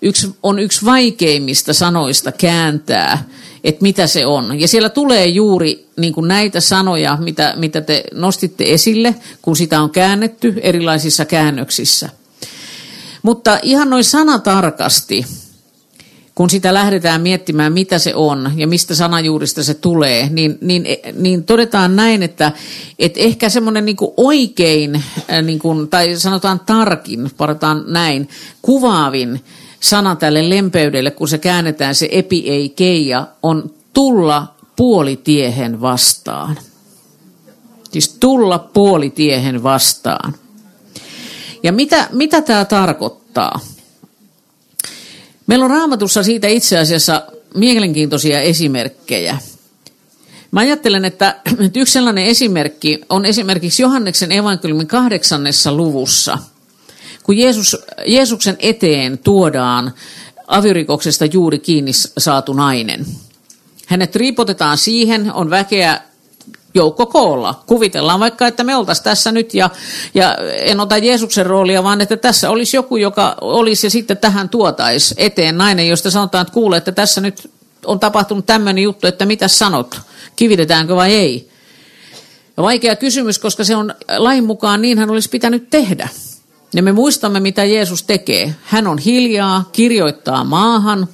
yksi, 0.02 0.36
on 0.44 0.60
yksi 0.60 0.86
vaikeimmista 0.86 1.74
sanoista 1.74 2.32
kääntää 2.32 3.24
että 3.68 3.82
mitä 3.82 4.08
se 4.08 4.26
on. 4.26 4.60
Ja 4.60 4.68
siellä 4.68 4.90
tulee 4.90 5.26
juuri 5.26 5.88
niin 5.98 6.14
kuin 6.14 6.28
näitä 6.28 6.60
sanoja, 6.60 7.18
mitä, 7.22 7.54
mitä 7.58 7.82
te 7.82 8.04
nostitte 8.14 8.64
esille, 8.68 9.16
kun 9.42 9.56
sitä 9.56 9.82
on 9.82 9.90
käännetty 9.90 10.54
erilaisissa 10.62 11.26
käännöksissä. 11.26 12.10
Mutta 13.24 13.60
ihan 13.62 13.90
noin 13.90 14.04
sanatarkasti, 14.04 15.26
kun 16.36 16.50
sitä 16.50 16.74
lähdetään 16.74 17.22
miettimään, 17.22 17.74
mitä 17.74 18.00
se 18.00 18.16
on 18.16 18.52
ja 18.56 18.68
mistä 18.68 18.96
sanajuurista 18.96 19.64
se 19.64 19.74
tulee, 19.74 20.30
niin, 20.30 20.58
niin, 20.62 20.86
niin 21.14 21.44
todetaan 21.44 21.96
näin, 21.96 22.24
että, 22.24 22.52
että 23.00 23.20
ehkä 23.20 23.50
semmoinen 23.50 23.86
niin 23.86 23.98
oikein, 24.18 25.04
niin 25.42 25.60
kuin, 25.60 25.88
tai 25.88 26.16
sanotaan 26.16 26.60
tarkin, 26.60 27.32
parataan 27.38 27.84
näin, 27.88 28.30
kuvaavin 28.62 29.42
sana 29.80 30.16
tälle 30.16 30.50
lempeydelle, 30.50 31.12
kun 31.12 31.28
se 31.28 31.38
käännetään 31.38 31.96
se 31.96 32.10
epi 32.12 32.50
ei 32.50 32.70
keija, 32.70 33.28
on 33.44 33.74
tulla 33.94 34.56
puolitiehen 34.76 35.82
vastaan. 35.82 36.58
Siis 37.92 38.18
tulla 38.20 38.60
puolitiehen 38.60 39.64
vastaan. 39.64 40.36
Ja 41.64 41.72
mitä, 41.72 42.08
mitä 42.12 42.42
tämä 42.42 42.66
tarkoittaa? 42.66 43.60
Meillä 45.48 45.66
on 45.66 45.72
raamatussa 45.72 46.24
siitä 46.24 46.48
itse 46.48 46.78
asiassa 46.78 47.24
mielenkiintoisia 47.56 48.42
esimerkkejä. 48.42 49.38
Mä 50.52 50.60
ajattelen, 50.60 51.06
että 51.06 51.40
yksi 51.76 51.94
sellainen 51.94 52.26
esimerkki 52.26 53.02
on 53.10 53.26
esimerkiksi 53.26 53.82
Johanneksen 53.82 54.32
evankeliumin 54.32 54.88
kahdeksannessa 54.88 55.74
luvussa– 55.74 56.38
kun 57.28 57.38
Jeesus, 57.38 57.78
Jeesuksen 58.06 58.56
eteen 58.60 59.18
tuodaan 59.18 59.94
aviorikoksesta 60.48 61.26
juuri 61.26 61.60
kiinni 61.60 61.92
saatu 62.18 62.54
nainen. 62.54 63.06
Hänet 63.88 64.16
riipotetaan 64.16 64.78
siihen, 64.78 65.34
on 65.34 65.50
väkeä 65.50 66.02
joukko 66.74 67.06
koolla. 67.06 67.64
Kuvitellaan 67.66 68.20
vaikka, 68.20 68.48
että 68.48 68.64
me 68.64 68.76
oltaisiin 68.76 69.04
tässä 69.04 69.32
nyt 69.32 69.54
ja, 69.54 69.70
ja 70.14 70.38
en 70.60 70.80
ota 70.80 70.98
Jeesuksen 70.98 71.46
roolia, 71.46 71.84
vaan 71.84 72.02
että 72.02 72.18
tässä 72.18 72.50
olisi 72.50 72.78
joku, 72.78 72.98
joka 72.98 73.36
olisi 73.42 73.88
ja 73.88 73.92
sitten 73.92 74.18
tähän 74.18 74.50
tuotaisi 74.50 75.16
eteen 75.18 75.58
nainen, 75.58 75.88
josta 75.88 76.12
sanotaan, 76.12 76.42
että 76.42 76.54
kuule, 76.54 76.78
että 76.78 76.92
tässä 76.92 77.22
nyt 77.22 77.52
on 77.86 78.00
tapahtunut 78.00 78.46
tämmöinen 78.46 78.84
juttu, 78.84 79.08
että 79.08 79.26
mitä 79.26 79.48
sanot, 79.48 80.02
kivitetäänkö 80.36 80.96
vai 80.96 81.14
ei. 81.14 81.50
Vaikea 82.58 82.96
kysymys, 82.96 83.40
koska 83.40 83.64
se 83.64 83.76
on 83.76 83.96
lain 84.18 84.44
mukaan 84.44 84.82
niin 84.82 84.98
hän 84.98 85.10
olisi 85.10 85.30
pitänyt 85.30 85.70
tehdä. 85.70 86.10
Ja 86.74 86.84
me 86.84 86.92
muistamme, 86.92 87.40
mitä 87.40 87.66
Jeesus 87.66 88.04
tekee. 88.04 88.56
Hän 88.64 88.88
on 88.88 88.98
hiljaa, 88.98 89.70
kirjoittaa 89.72 90.44
maahan, 90.44 91.08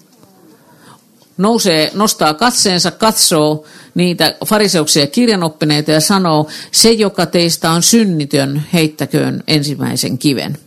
nousee, 1.38 1.92
nostaa 1.94 2.34
katseensa, 2.34 2.92
katsoo 2.92 3.66
niitä 3.96 4.36
fariseuksia 4.46 5.08
kirjanoppineita 5.08 5.92
ja 5.92 6.02
sanoo, 6.02 6.48
se 6.72 6.92
joka 6.92 7.26
teistä 7.26 7.72
on 7.72 7.84
synnitön, 7.84 8.64
heittäköön 8.74 9.44
ensimmäisen 9.48 10.18
kiven. 10.18 10.58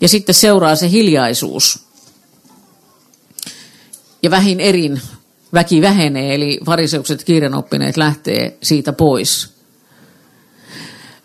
Ja 0.00 0.08
sitten 0.08 0.34
seuraa 0.34 0.76
se 0.76 0.90
hiljaisuus. 0.90 1.78
Ja 4.22 4.30
vähin 4.30 4.60
erin 4.60 5.00
väki 5.54 5.82
vähenee, 5.82 6.34
eli 6.34 6.60
fariseukset 6.66 7.24
kirjanoppineet 7.24 7.96
lähtee 7.96 8.58
siitä 8.62 8.92
pois. 8.92 9.53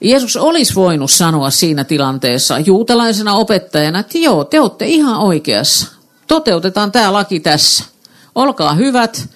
Jeesus 0.02 0.38
olisi 0.38 0.76
voinut 0.76 1.12
sanoa 1.12 1.50
siinä 1.50 1.84
tilanteessa 1.84 2.60
juutalaisena 2.60 3.34
opettajana, 3.34 4.00
että 4.00 4.18
joo, 4.18 4.44
te 4.44 4.60
olette 4.60 4.86
ihan 4.86 5.20
oikeassa. 5.20 5.88
Toteutetaan 6.28 6.92
tämä 6.92 7.14
laki 7.14 7.40
tässä. 7.40 7.84
Olkaa 8.36 8.74
hyvät, 8.74 9.30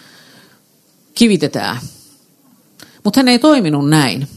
kivitetään. 1.15 1.78
Mutta 3.04 3.19
hän 3.19 3.28
ei 3.28 3.39
toiminut 3.39 3.89
näin. 3.89 4.28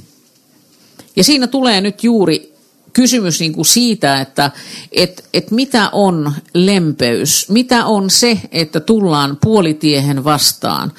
Ja 1.16 1.24
siinä 1.24 1.46
tulee 1.46 1.80
nyt 1.80 2.04
juuri 2.04 2.56
kysymys 2.92 3.40
niin 3.40 3.52
kuin 3.52 3.66
siitä, 3.66 4.20
että 4.20 4.50
et, 4.92 5.24
et 5.34 5.50
mitä 5.50 5.90
on 5.92 6.32
lempeys, 6.54 7.48
mitä 7.48 7.86
on 7.86 8.10
se, 8.10 8.40
että 8.52 8.80
tullaan 8.80 9.38
puolitiehen 9.40 10.24
vastaan. 10.24 10.92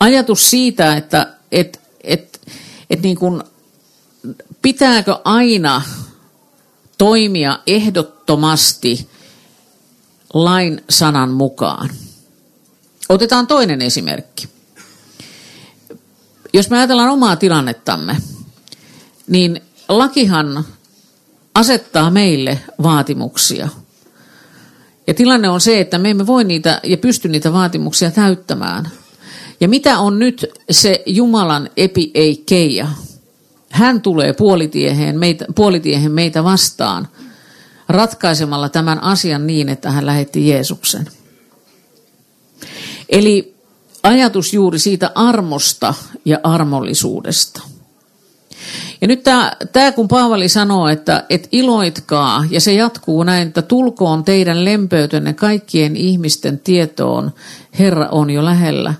Ajatus 0.00 0.50
siitä, 0.50 0.96
että 0.96 1.34
et, 1.52 1.80
et, 2.04 2.40
et 2.90 3.02
niin 3.02 3.16
kuin, 3.16 3.42
pitääkö 4.62 5.18
aina 5.24 5.82
toimia 6.98 7.58
ehdottomasti 7.66 9.08
lain 10.34 10.84
sanan 10.90 11.30
mukaan. 11.30 11.90
Otetaan 13.08 13.46
toinen 13.46 13.82
esimerkki. 13.82 14.48
Jos 16.52 16.70
me 16.70 16.76
ajatellaan 16.76 17.10
omaa 17.10 17.36
tilannettamme, 17.36 18.16
niin 19.26 19.60
lakihan 19.88 20.64
asettaa 21.54 22.10
meille 22.10 22.60
vaatimuksia. 22.82 23.68
Ja 25.06 25.14
tilanne 25.14 25.48
on 25.48 25.60
se, 25.60 25.80
että 25.80 25.98
me 25.98 26.10
emme 26.10 26.26
voi 26.26 26.44
niitä 26.44 26.80
ja 26.82 26.98
pysty 26.98 27.28
niitä 27.28 27.52
vaatimuksia 27.52 28.10
täyttämään. 28.10 28.90
Ja 29.60 29.68
mitä 29.68 29.98
on 29.98 30.18
nyt 30.18 30.46
se 30.70 31.02
Jumalan 31.06 31.70
epi 31.76 32.10
ei 32.14 32.36
keija? 32.46 32.88
Hän 33.70 34.02
tulee 34.02 34.32
puolitiehen 34.32 35.18
meitä, 35.18 35.44
puolitiehen 35.54 36.12
meitä 36.12 36.44
vastaan 36.44 37.08
ratkaisemalla 37.88 38.68
tämän 38.68 39.02
asian 39.02 39.46
niin, 39.46 39.68
että 39.68 39.90
hän 39.90 40.06
lähetti 40.06 40.48
Jeesuksen. 40.48 41.08
Eli 43.08 43.54
ajatus 44.02 44.54
juuri 44.54 44.78
siitä 44.78 45.10
armosta 45.14 45.94
ja 46.24 46.38
armollisuudesta. 46.42 47.62
Ja 49.00 49.08
nyt 49.08 49.22
tämä, 49.22 49.52
tämä 49.72 49.92
kun 49.92 50.08
Paavali 50.08 50.48
sanoo, 50.48 50.88
että, 50.88 51.24
että 51.30 51.48
iloitkaa, 51.52 52.44
ja 52.50 52.60
se 52.60 52.72
jatkuu 52.72 53.22
näin, 53.22 53.48
että 53.48 53.62
tulkoon 53.62 54.24
teidän 54.24 54.64
lempeytenne 54.64 55.32
kaikkien 55.32 55.96
ihmisten 55.96 56.58
tietoon, 56.58 57.32
Herra 57.78 58.08
on 58.08 58.30
jo 58.30 58.44
lähellä. 58.44 58.94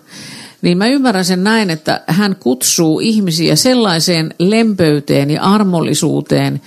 Niin 0.62 0.78
mä 0.78 0.86
ymmärrän 0.86 1.24
sen 1.24 1.44
näin, 1.44 1.70
että 1.70 2.00
hän 2.06 2.36
kutsuu 2.36 3.00
ihmisiä 3.00 3.56
sellaiseen 3.56 4.34
lempöyteen 4.38 5.30
ja 5.30 5.42
armollisuuteen, 5.42 6.60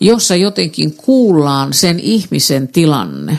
jossa 0.00 0.36
jotenkin 0.36 0.94
kuullaan 0.94 1.72
sen 1.72 2.00
ihmisen 2.00 2.68
tilanne. 2.68 3.38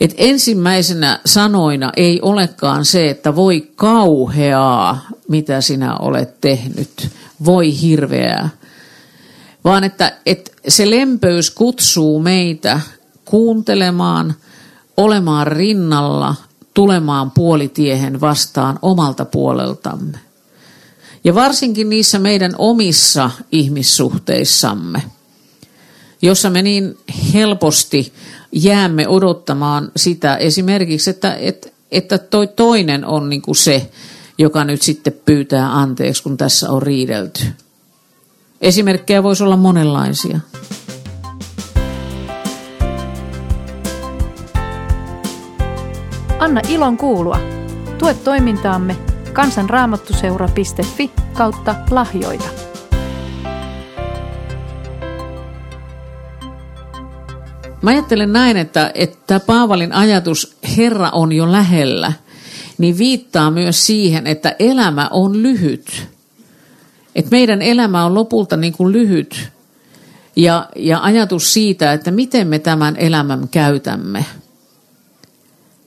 Et 0.00 0.14
ensimmäisenä 0.16 1.20
sanoina 1.26 1.92
ei 1.96 2.20
olekaan 2.22 2.84
se, 2.84 3.10
että 3.10 3.36
voi 3.36 3.68
kauheaa, 3.76 5.06
mitä 5.28 5.60
sinä 5.60 5.96
olet 5.96 6.40
tehnyt, 6.40 7.08
voi 7.44 7.80
hirveää, 7.80 8.48
vaan 9.64 9.84
että, 9.84 10.12
että 10.26 10.50
se 10.68 10.90
lempöys 10.90 11.50
kutsuu 11.50 12.20
meitä 12.20 12.80
kuuntelemaan, 13.24 14.34
olemaan 14.96 15.46
rinnalla, 15.46 16.34
tulemaan 16.74 17.30
puolitiehen 17.30 18.20
vastaan 18.20 18.78
omalta 18.82 19.24
puoleltamme. 19.24 20.18
Ja 21.24 21.34
varsinkin 21.34 21.88
niissä 21.88 22.18
meidän 22.18 22.54
omissa 22.58 23.30
ihmissuhteissamme, 23.52 25.02
jossa 26.22 26.50
me 26.50 26.62
niin 26.62 26.98
helposti 27.34 28.12
jäämme 28.52 29.08
odottamaan 29.08 29.92
sitä 29.96 30.36
esimerkiksi, 30.36 31.10
että, 31.10 31.34
että, 31.34 31.68
että 31.92 32.18
toi 32.18 32.46
toinen 32.46 33.04
on 33.04 33.30
niin 33.30 33.42
kuin 33.42 33.56
se, 33.56 33.90
joka 34.38 34.64
nyt 34.64 34.82
sitten 34.82 35.20
pyytää 35.24 35.78
anteeksi, 35.78 36.22
kun 36.22 36.36
tässä 36.36 36.70
on 36.70 36.82
riidelty. 36.82 37.42
Esimerkkejä 38.60 39.22
voisi 39.22 39.44
olla 39.44 39.56
monenlaisia. 39.56 40.40
Anna 46.44 46.60
ilon 46.68 46.96
kuulua. 46.96 47.40
Tue 47.98 48.14
toimintaamme 48.14 48.96
kansanraamattuseura.fi 49.32 51.10
kautta 51.32 51.74
lahjoita. 51.90 52.44
Mä 57.82 57.90
ajattelen 57.90 58.32
näin, 58.32 58.56
että, 58.56 58.90
että 58.94 59.40
Paavalin 59.40 59.92
ajatus 59.92 60.56
Herra 60.76 61.10
on 61.10 61.32
jo 61.32 61.52
lähellä, 61.52 62.12
niin 62.78 62.98
viittaa 62.98 63.50
myös 63.50 63.86
siihen, 63.86 64.26
että 64.26 64.56
elämä 64.58 65.08
on 65.10 65.42
lyhyt. 65.42 66.06
Että 67.14 67.30
meidän 67.30 67.62
elämä 67.62 68.04
on 68.04 68.14
lopulta 68.14 68.56
niin 68.56 68.72
kuin 68.72 68.92
lyhyt. 68.92 69.48
Ja, 70.36 70.68
ja 70.76 71.00
ajatus 71.02 71.52
siitä, 71.52 71.92
että 71.92 72.10
miten 72.10 72.48
me 72.48 72.58
tämän 72.58 72.96
elämän 72.96 73.48
käytämme. 73.48 74.24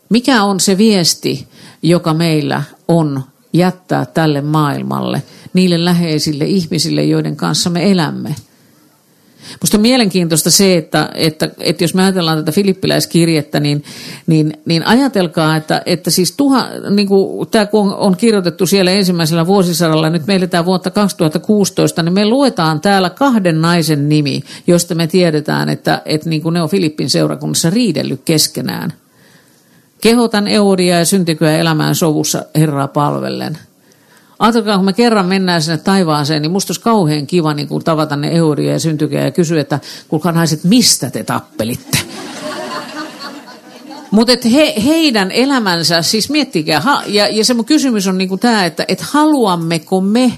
Mikä 0.10 0.44
on 0.44 0.60
se 0.60 0.78
viesti, 0.78 1.48
joka 1.82 2.14
meillä 2.14 2.64
on 2.88 3.24
jättää 3.54 4.06
tälle 4.06 4.42
maailmalle, 4.42 5.24
niille 5.54 5.86
läheisille 5.86 6.46
ihmisille, 6.46 7.04
joiden 7.04 7.36
kanssa 7.36 7.70
me 7.70 7.92
elämme– 7.92 8.36
Minusta 9.50 9.78
on 9.78 9.82
mielenkiintoista 9.82 10.52
se, 10.52 10.78
että, 10.78 11.10
että, 11.14 11.50
että 11.60 11.84
jos 11.84 11.94
me 11.94 12.04
ajatellaan 12.04 12.38
tätä 12.38 12.52
filippiläiskirjettä, 12.52 13.60
niin, 13.60 13.84
niin, 14.28 14.54
niin 14.66 14.88
ajatelkaa, 14.88 15.56
että, 15.56 15.82
että 15.86 16.12
siis 16.12 16.32
tuha, 16.32 16.68
niin 16.90 17.08
kuin 17.08 17.50
tämä 17.50 17.66
kun 17.66 17.94
on 17.94 18.18
kirjoitettu 18.18 18.68
siellä 18.68 18.92
ensimmäisellä 18.92 19.48
vuosisadalla, 19.48 20.10
nyt 20.10 20.28
meillä 20.28 20.48
tämä 20.48 20.66
vuotta 20.66 20.92
2016, 20.92 22.04
niin 22.04 22.14
me 22.14 22.26
luetaan 22.26 22.82
täällä 22.82 23.10
kahden 23.10 23.62
naisen 23.62 24.10
nimi, 24.10 24.44
josta 24.68 24.96
me 24.96 25.08
tiedetään, 25.08 25.70
että, 25.70 26.02
että 26.06 26.30
niin 26.30 26.42
kuin 26.42 26.54
ne 26.54 26.62
on 26.62 26.70
Filippin 26.70 27.10
seurakunnassa 27.10 27.70
riidellyt 27.70 28.22
keskenään. 28.26 28.94
Kehotan 30.02 30.48
Eudia 30.48 31.00
ja 31.00 31.06
syntikyä 31.06 31.58
elämään 31.58 31.96
sovussa 31.96 32.46
Herraa 32.56 32.88
palvellen. 32.88 33.58
Ajatelkaa, 34.40 34.76
kun 34.76 34.86
me 34.86 34.94
kerran 34.94 35.26
mennään 35.26 35.62
sinne 35.62 35.78
taivaaseen, 35.78 36.42
niin 36.42 36.52
musta 36.52 36.72
olisi 36.72 36.82
kauhean 36.82 37.28
kiva 37.28 37.54
niin 37.54 37.68
kun 37.68 37.84
tavata 37.84 38.16
ne 38.16 38.32
euria 38.32 38.72
ja 38.72 38.80
syntykeä 38.80 39.24
ja 39.24 39.32
kysyä, 39.32 39.62
että 39.62 39.80
kuulkaa 40.08 40.32
naiset, 40.32 40.64
mistä 40.64 41.10
te 41.10 41.24
tappelitte? 41.24 41.98
Mutta 44.12 44.34
he, 44.52 44.74
heidän 44.86 45.32
elämänsä, 45.32 46.02
siis 46.02 46.30
miettikää, 46.30 46.82
ha, 46.82 47.04
ja, 47.08 47.28
ja 47.28 47.46
se 47.46 47.54
mun 47.54 47.66
kysymys 47.66 48.08
on 48.08 48.18
niinku 48.18 48.38
tämä, 48.38 48.66
että 48.66 48.86
et 48.88 49.02
haluammeko 49.02 50.02
me, 50.02 50.34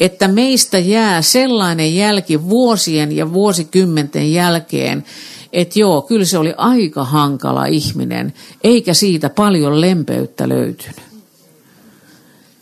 että 0.00 0.28
meistä 0.28 0.78
jää 0.78 1.22
sellainen 1.22 1.96
jälki 1.96 2.48
vuosien 2.48 3.16
ja 3.16 3.32
vuosikymmenten 3.32 4.32
jälkeen, 4.32 5.04
että 5.52 5.78
joo, 5.78 6.02
kyllä 6.02 6.24
se 6.24 6.38
oli 6.38 6.54
aika 6.56 7.04
hankala 7.04 7.66
ihminen, 7.66 8.32
eikä 8.64 8.94
siitä 8.94 9.30
paljon 9.30 9.80
lempeyttä 9.80 10.48
löytynyt. 10.48 11.02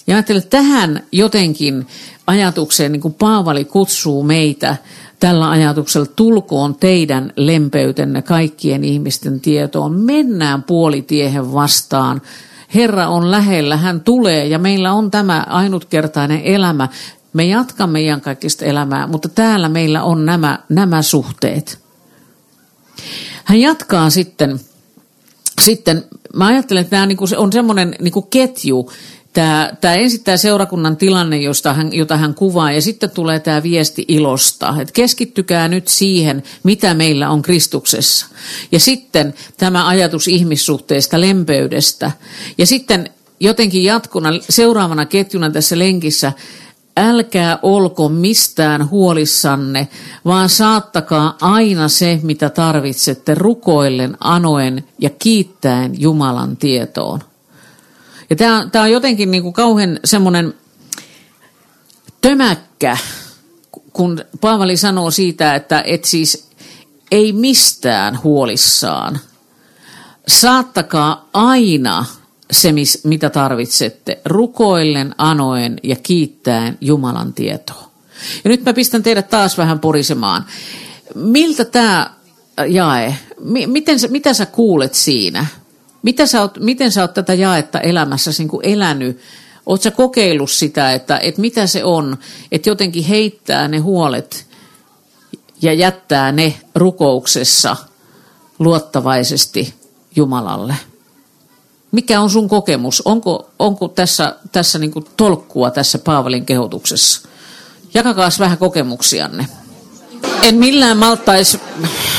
Ja 0.06 0.16
ajattelen, 0.16 0.42
että 0.42 0.56
tähän 0.56 1.02
jotenkin 1.12 1.86
ajatukseen, 2.26 2.92
niin 2.92 3.00
kuin 3.00 3.14
Paavali 3.14 3.64
kutsuu 3.64 4.22
meitä 4.22 4.76
tällä 5.20 5.50
ajatuksella, 5.50 6.06
tulkoon 6.16 6.74
teidän 6.74 7.32
lempeytenne 7.36 8.22
kaikkien 8.22 8.84
ihmisten 8.84 9.40
tietoon. 9.40 10.00
Mennään 10.00 10.62
puolitiehen 10.62 11.52
vastaan. 11.52 12.22
Herra 12.74 13.08
on 13.08 13.30
lähellä, 13.30 13.76
hän 13.76 14.00
tulee 14.00 14.46
ja 14.46 14.58
meillä 14.58 14.92
on 14.92 15.10
tämä 15.10 15.46
ainutkertainen 15.48 16.40
elämä. 16.44 16.88
Me 17.32 17.44
jatkamme 17.44 18.02
iankaikkista 18.02 18.64
elämää, 18.64 19.06
mutta 19.06 19.28
täällä 19.28 19.68
meillä 19.68 20.02
on 20.02 20.26
nämä, 20.26 20.58
nämä 20.68 21.02
suhteet. 21.02 21.79
Hän 23.44 23.60
jatkaa 23.60 24.10
sitten, 24.10 24.60
sitten 25.62 26.04
mä 26.34 26.46
ajattelen, 26.46 26.80
että 26.80 26.90
tämä 26.90 27.06
on 27.36 27.52
semmoinen 27.52 27.96
niin 28.00 28.12
ketju, 28.30 28.90
Tämä, 29.32 29.72
tämä 29.80 29.94
ensin 29.94 30.24
tämä 30.24 30.36
seurakunnan 30.36 30.96
tilanne, 30.96 31.36
josta 31.36 31.74
hän, 31.74 31.92
jota 31.92 32.16
hän 32.16 32.34
kuvaa, 32.34 32.72
ja 32.72 32.82
sitten 32.82 33.10
tulee 33.10 33.40
tämä 33.40 33.62
viesti 33.62 34.04
ilosta. 34.08 34.74
Että 34.80 34.92
keskittykää 34.92 35.68
nyt 35.68 35.88
siihen, 35.88 36.42
mitä 36.62 36.94
meillä 36.94 37.30
on 37.30 37.42
Kristuksessa. 37.42 38.26
Ja 38.72 38.80
sitten 38.80 39.34
tämä 39.56 39.88
ajatus 39.88 40.28
ihmissuhteesta, 40.28 41.20
lempeydestä. 41.20 42.10
Ja 42.58 42.66
sitten 42.66 43.10
jotenkin 43.40 43.84
jatkuna, 43.84 44.30
seuraavana 44.48 45.06
ketjuna 45.06 45.50
tässä 45.50 45.78
lenkissä, 45.78 46.32
älkää 46.96 47.58
olko 47.62 48.08
mistään 48.08 48.90
huolissanne, 48.90 49.88
vaan 50.24 50.48
saattakaa 50.48 51.36
aina 51.40 51.88
se, 51.88 52.20
mitä 52.22 52.50
tarvitsette, 52.50 53.34
rukoillen, 53.34 54.16
anoen 54.20 54.84
ja 54.98 55.10
kiittäen 55.10 56.00
Jumalan 56.00 56.56
tietoon. 56.56 57.20
Ja 58.30 58.36
tämä, 58.36 58.68
tämä 58.72 58.82
on 58.84 58.90
jotenkin 58.90 59.30
niin 59.30 59.42
kuin 59.42 59.52
kauhean 59.52 60.00
semmoinen 60.04 60.54
tömäkkä, 62.20 62.96
kun 63.92 64.24
Paavali 64.40 64.76
sanoo 64.76 65.10
siitä, 65.10 65.54
että 65.54 65.82
et 65.86 66.04
siis 66.04 66.50
ei 67.10 67.32
mistään 67.32 68.22
huolissaan. 68.22 69.18
Saattakaa 70.28 71.28
aina 71.32 72.04
se, 72.50 72.74
mitä 73.04 73.30
tarvitsette, 73.30 74.20
rukoillen, 74.24 75.14
anoen 75.18 75.76
ja 75.82 75.96
kiittäen 75.96 76.78
Jumalan 76.80 77.32
tietoa. 77.32 77.90
Ja 78.44 78.50
nyt 78.50 78.64
mä 78.64 78.72
pistän 78.72 79.02
teidät 79.02 79.28
taas 79.28 79.58
vähän 79.58 79.80
porisemaan. 79.80 80.44
Miltä 81.14 81.64
tämä 81.64 82.10
jae, 82.68 83.16
miten, 83.66 83.98
mitä 84.08 84.34
sä 84.34 84.46
kuulet 84.46 84.94
siinä? 84.94 85.46
Mitä 86.02 86.26
sä 86.26 86.40
oot, 86.40 86.58
miten 86.58 86.92
sä 86.92 87.00
oot 87.00 87.14
tätä 87.14 87.34
jaetta 87.34 87.80
elämässäsi 87.80 88.44
niin 88.44 88.60
elänyt? 88.62 89.20
Oletko 89.66 89.82
sä 89.82 89.90
kokeillut 89.90 90.50
sitä, 90.50 90.92
että, 90.92 91.18
että 91.18 91.40
mitä 91.40 91.66
se 91.66 91.84
on, 91.84 92.18
että 92.52 92.70
jotenkin 92.70 93.04
heittää 93.04 93.68
ne 93.68 93.78
huolet 93.78 94.46
ja 95.62 95.72
jättää 95.72 96.32
ne 96.32 96.54
rukouksessa 96.74 97.76
luottavaisesti 98.58 99.74
Jumalalle? 100.16 100.74
Mikä 101.92 102.20
on 102.20 102.30
sun 102.30 102.48
kokemus? 102.48 103.02
Onko, 103.04 103.50
onko 103.58 103.88
tässä, 103.88 104.36
tässä 104.52 104.78
niin 104.78 104.92
tolkkua 105.16 105.70
tässä 105.70 105.98
Paavalin 105.98 106.46
kehotuksessa? 106.46 107.28
Jakakaa 107.94 108.28
vähän 108.38 108.58
kokemuksianne. 108.58 109.46
En 110.42 110.54
millään 110.54 110.96
maltaisi 110.96 111.60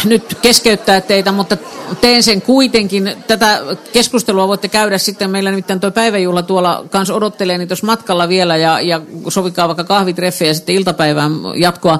nyt 0.05 0.38
keskeyttää 0.41 1.01
teitä, 1.01 1.31
mutta 1.31 1.57
teen 2.01 2.23
sen 2.23 2.41
kuitenkin. 2.41 3.15
Tätä 3.27 3.62
keskustelua 3.93 4.47
voitte 4.47 4.67
käydä 4.67 4.97
sitten. 4.97 5.29
Meillä 5.29 5.49
nimittäin 5.51 5.79
tuo 5.79 5.91
päiväjuhla 5.91 6.43
tuolla 6.43 6.86
kanssa 6.89 7.13
odottelee 7.13 7.57
niin 7.57 7.67
tuossa 7.67 7.86
matkalla 7.86 8.29
vielä 8.29 8.57
ja, 8.57 8.81
ja 8.81 9.01
sovikaa 9.29 9.67
vaikka 9.67 9.84
kahvitreffejä 9.84 10.53
sitten 10.53 10.75
iltapäivään 10.75 11.31
jatkoa. 11.55 11.99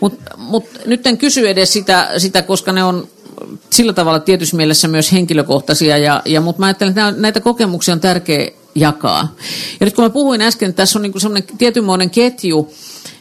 Mutta 0.00 0.30
mut 0.36 0.64
nyt 0.86 1.06
en 1.06 1.18
kysy 1.18 1.48
edes 1.48 1.72
sitä, 1.72 2.08
sitä, 2.18 2.42
koska 2.42 2.72
ne 2.72 2.84
on 2.84 3.08
sillä 3.70 3.92
tavalla 3.92 4.20
tietyssä 4.20 4.56
mielessä 4.56 4.88
myös 4.88 5.12
henkilökohtaisia, 5.12 5.98
ja, 5.98 6.22
ja, 6.24 6.40
mutta 6.40 6.60
mä 6.60 6.66
ajattelen, 6.66 6.90
että 6.90 7.10
näitä 7.16 7.40
kokemuksia 7.40 7.94
on 7.94 8.00
tärkeä 8.00 8.50
jakaa. 8.74 9.34
Ja 9.80 9.86
nyt 9.86 9.94
kun 9.94 10.04
mä 10.04 10.10
puhuin 10.10 10.40
äsken, 10.40 10.68
että 10.68 10.82
tässä 10.82 10.98
on 10.98 11.02
niin 11.02 11.20
semmoinen 11.20 11.48
tietynmoinen 11.58 12.10
ketju, 12.10 12.72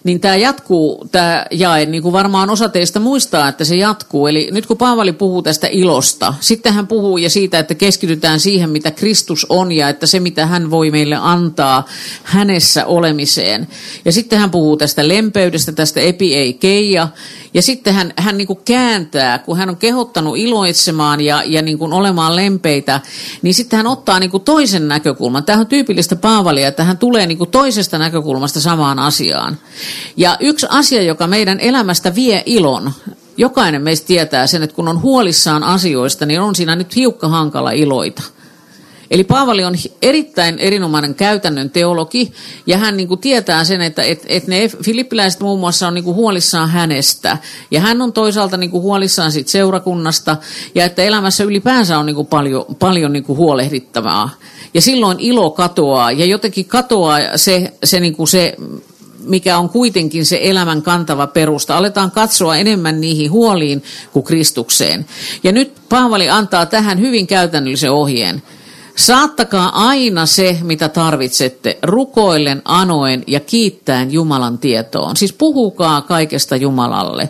niin 0.08 0.20
tämä 0.20 0.36
jatkuu, 0.36 1.08
tämä 1.12 1.46
jae, 1.52 1.86
niin 1.86 2.04
kuin 2.04 2.14
varmaan 2.14 2.50
osa 2.50 2.70
teistä 2.70 3.00
muistaa, 3.00 3.48
että 3.48 3.66
se 3.66 3.76
jatkuu. 3.76 4.28
Eli 4.28 4.50
nyt 4.52 4.66
kun 4.66 4.78
Paavali 4.78 5.14
puhuu 5.14 5.42
tästä 5.42 5.68
ilosta, 5.72 6.34
sitten 6.40 6.74
hän 6.74 6.88
puhuu 6.88 7.18
ja 7.18 7.30
siitä, 7.30 7.60
että 7.60 7.76
keskitytään 7.76 8.40
siihen, 8.40 8.70
mitä 8.70 8.92
Kristus 8.92 9.46
on 9.50 9.72
ja 9.72 9.90
että 9.90 10.06
se, 10.06 10.20
mitä 10.20 10.46
hän 10.46 10.72
voi 10.72 10.92
meille 10.92 11.18
antaa 11.22 11.86
hänessä 12.24 12.86
olemiseen. 12.86 13.68
Ja 14.06 14.12
sitten 14.12 14.40
hän 14.40 14.52
puhuu 14.52 14.78
tästä 14.78 15.08
lempeydestä, 15.08 15.72
tästä 15.72 16.00
epi 16.00 16.36
ei 16.36 16.54
keija. 16.54 17.08
Ja 17.54 17.62
sitten 17.62 17.94
hän, 17.94 18.14
hän 18.18 18.38
niin 18.38 18.48
kuin 18.48 18.60
kääntää, 18.66 19.40
kun 19.40 19.58
hän 19.58 19.70
on 19.70 19.78
kehottanut 19.78 20.38
iloitsemaan 20.38 21.22
ja, 21.22 21.44
ja 21.46 21.62
niin 21.62 21.78
kuin 21.78 21.94
olemaan 21.94 22.36
lempeitä, 22.36 23.02
niin 23.42 23.54
sitten 23.54 23.78
hän 23.78 23.88
ottaa 23.88 24.20
niin 24.20 24.32
kuin 24.32 24.44
toisen 24.44 24.88
näkökulman. 24.88 25.44
Tämä 25.44 25.60
on 25.60 25.68
tyypillistä 25.68 26.16
Paavalia, 26.16 26.68
että 26.68 26.84
hän 26.84 26.98
tulee 26.98 27.28
niin 27.28 27.38
kuin 27.38 27.50
toisesta 27.50 27.98
näkökulmasta 27.98 28.62
samaan 28.62 29.00
asiaan. 29.00 29.58
Ja 30.18 30.38
yksi 30.40 30.68
asia, 30.70 31.02
joka 31.02 31.28
meidän 31.28 31.60
elämästä 31.60 32.16
vie 32.16 32.44
ilon, 32.46 32.92
jokainen 33.38 33.82
meistä 33.82 34.08
tietää 34.08 34.48
sen, 34.48 34.64
että 34.64 34.76
kun 34.76 34.88
on 34.88 35.02
huolissaan 35.02 35.64
asioista, 35.64 36.26
niin 36.26 36.42
on 36.42 36.56
siinä 36.56 36.76
nyt 36.76 36.96
hiukka 36.96 37.28
hankala 37.28 37.72
iloita. 37.72 38.24
Eli 39.12 39.24
Paavali 39.24 39.64
on 39.64 39.76
erittäin 40.02 40.60
erinomainen 40.60 41.16
käytännön 41.16 41.70
teologi, 41.70 42.34
ja 42.68 42.78
hän 42.78 42.98
niin 42.98 43.08
kuin 43.08 43.20
tietää 43.20 43.64
sen, 43.64 43.82
että 43.82 44.04
et, 44.04 44.26
et 44.28 44.48
ne 44.48 44.70
filippiläiset 44.84 45.42
muun 45.42 45.60
muassa 45.60 45.88
on 45.88 45.94
niin 45.94 46.04
kuin 46.04 46.16
huolissaan 46.16 46.70
hänestä, 46.70 47.38
ja 47.72 47.80
hän 47.80 48.02
on 48.02 48.14
toisaalta 48.14 48.58
niin 48.58 48.72
kuin 48.72 48.84
huolissaan 48.84 49.32
sit 49.32 49.48
seurakunnasta, 49.48 50.38
ja 50.76 50.86
että 50.86 51.04
elämässä 51.04 51.44
ylipäänsä 51.44 52.00
on 52.00 52.06
niin 52.06 52.16
kuin 52.16 52.28
paljon, 52.28 52.66
paljon 52.80 53.14
niin 53.14 53.24
kuin 53.24 53.38
huolehdittavaa. 53.38 54.30
Ja 54.74 54.82
silloin 54.82 55.20
ilo 55.20 55.52
katoaa, 55.52 56.12
ja 56.12 56.26
jotenkin 56.26 56.66
katoaa 56.66 57.20
se, 57.36 57.74
se, 57.84 58.00
niin 58.00 58.16
kuin 58.16 58.28
se 58.28 58.56
mikä 59.28 59.58
on 59.58 59.70
kuitenkin 59.70 60.26
se 60.26 60.40
elämän 60.42 60.82
kantava 60.82 61.28
perusta. 61.28 61.78
Aletaan 61.78 62.12
katsoa 62.12 62.58
enemmän 62.58 63.02
niihin 63.02 63.32
huoliin 63.32 63.84
kuin 64.14 64.24
Kristukseen. 64.24 65.06
Ja 65.44 65.52
nyt 65.52 65.74
Paavali 65.90 66.30
antaa 66.30 66.66
tähän 66.66 67.00
hyvin 67.00 67.28
käytännöllisen 67.28 67.92
ohjeen. 67.92 68.42
Saattakaa 68.96 69.88
aina 69.88 70.26
se, 70.26 70.58
mitä 70.62 70.90
tarvitsette, 70.90 71.78
rukoillen, 71.84 72.62
anoen 72.66 73.24
ja 73.28 73.40
kiittäen 73.40 74.12
Jumalan 74.12 74.58
tietoon. 74.58 75.18
Siis 75.18 75.34
puhukaa 75.34 76.02
kaikesta 76.02 76.56
Jumalalle. 76.56 77.30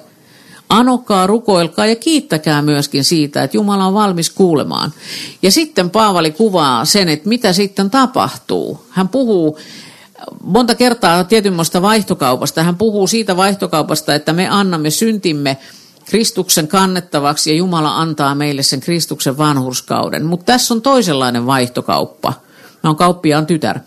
Anokaa, 0.70 1.28
rukoilkaa 1.28 1.86
ja 1.86 1.96
kiittäkää 1.96 2.62
myöskin 2.62 3.04
siitä, 3.04 3.44
että 3.44 3.58
Jumala 3.58 3.86
on 3.86 3.94
valmis 3.94 4.30
kuulemaan. 4.30 4.94
Ja 5.42 5.52
sitten 5.52 5.90
Paavali 5.90 6.32
kuvaa 6.32 6.86
sen, 6.86 7.10
että 7.10 7.30
mitä 7.30 7.54
sitten 7.54 7.90
tapahtuu. 7.90 8.86
Hän 8.90 9.08
puhuu 9.08 9.58
monta 10.44 10.76
kertaa 10.76 11.24
tietynmoista 11.24 11.82
vaihtokaupasta. 11.82 12.64
Hän 12.64 12.78
puhuu 12.78 13.08
siitä 13.08 13.38
vaihtokaupasta, 13.38 14.16
että 14.16 14.34
me 14.34 14.48
annamme 14.48 14.90
syntimme 14.90 15.58
Kristuksen 16.06 16.68
kannettavaksi 16.68 17.50
ja 17.50 17.56
Jumala 17.56 17.98
antaa 17.98 18.36
meille 18.36 18.64
sen 18.64 18.80
Kristuksen 18.80 19.38
vanhurskauden. 19.38 20.26
Mutta 20.26 20.46
tässä 20.46 20.74
on 20.74 20.82
toisenlainen 20.82 21.46
vaihtokauppa. 21.46 22.34
Mä 22.84 22.90
oon 22.90 22.96
kauppiaan 22.96 23.46
tytär. 23.46 23.80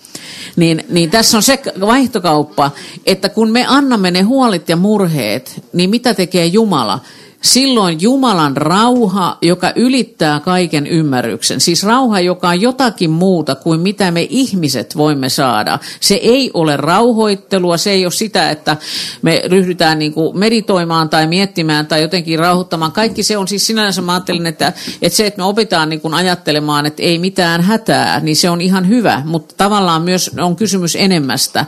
Niin, 0.56 0.84
niin 0.88 1.10
tässä 1.10 1.36
on 1.36 1.42
se 1.42 1.62
vaihtokauppa, 1.80 2.70
että 3.06 3.28
kun 3.28 3.50
me 3.50 3.64
annamme 3.68 4.10
ne 4.10 4.22
huolit 4.22 4.68
ja 4.68 4.76
murheet, 4.76 5.64
niin 5.72 5.90
mitä 5.90 6.14
tekee 6.14 6.46
Jumala? 6.46 7.00
Silloin 7.42 8.00
Jumalan 8.00 8.56
rauha, 8.56 9.38
joka 9.42 9.72
ylittää 9.76 10.40
kaiken 10.40 10.86
ymmärryksen, 10.86 11.60
siis 11.60 11.84
rauha, 11.84 12.20
joka 12.20 12.48
on 12.48 12.60
jotakin 12.60 13.10
muuta 13.10 13.54
kuin 13.54 13.80
mitä 13.80 14.10
me 14.10 14.26
ihmiset 14.30 14.96
voimme 14.96 15.28
saada. 15.28 15.78
Se 16.00 16.14
ei 16.14 16.50
ole 16.54 16.76
rauhoittelua, 16.76 17.76
se 17.76 17.90
ei 17.90 18.04
ole 18.04 18.12
sitä, 18.12 18.50
että 18.50 18.76
me 19.22 19.42
ryhdytään 19.46 19.98
niin 19.98 20.12
kuin 20.12 20.38
meditoimaan 20.38 21.08
tai 21.08 21.26
miettimään 21.26 21.86
tai 21.86 22.02
jotenkin 22.02 22.38
rauhoittamaan. 22.38 22.92
Kaikki 22.92 23.22
se 23.22 23.36
on 23.36 23.48
siis 23.48 23.66
sinänsä, 23.66 24.02
mä 24.02 24.12
ajattelin, 24.12 24.46
että, 24.46 24.72
että 25.02 25.16
se, 25.16 25.26
että 25.26 25.38
me 25.38 25.44
opitaan 25.44 25.88
niin 25.88 26.00
kuin 26.00 26.14
ajattelemaan, 26.14 26.86
että 26.86 27.02
ei 27.02 27.18
mitään 27.18 27.60
hätää, 27.60 28.20
niin 28.20 28.36
se 28.36 28.50
on 28.50 28.60
ihan 28.60 28.88
hyvä, 28.88 29.22
mutta 29.24 29.54
tavallaan 29.56 30.02
myös 30.02 30.30
on 30.38 30.56
kysymys 30.56 30.96
enemmästä 30.96 31.66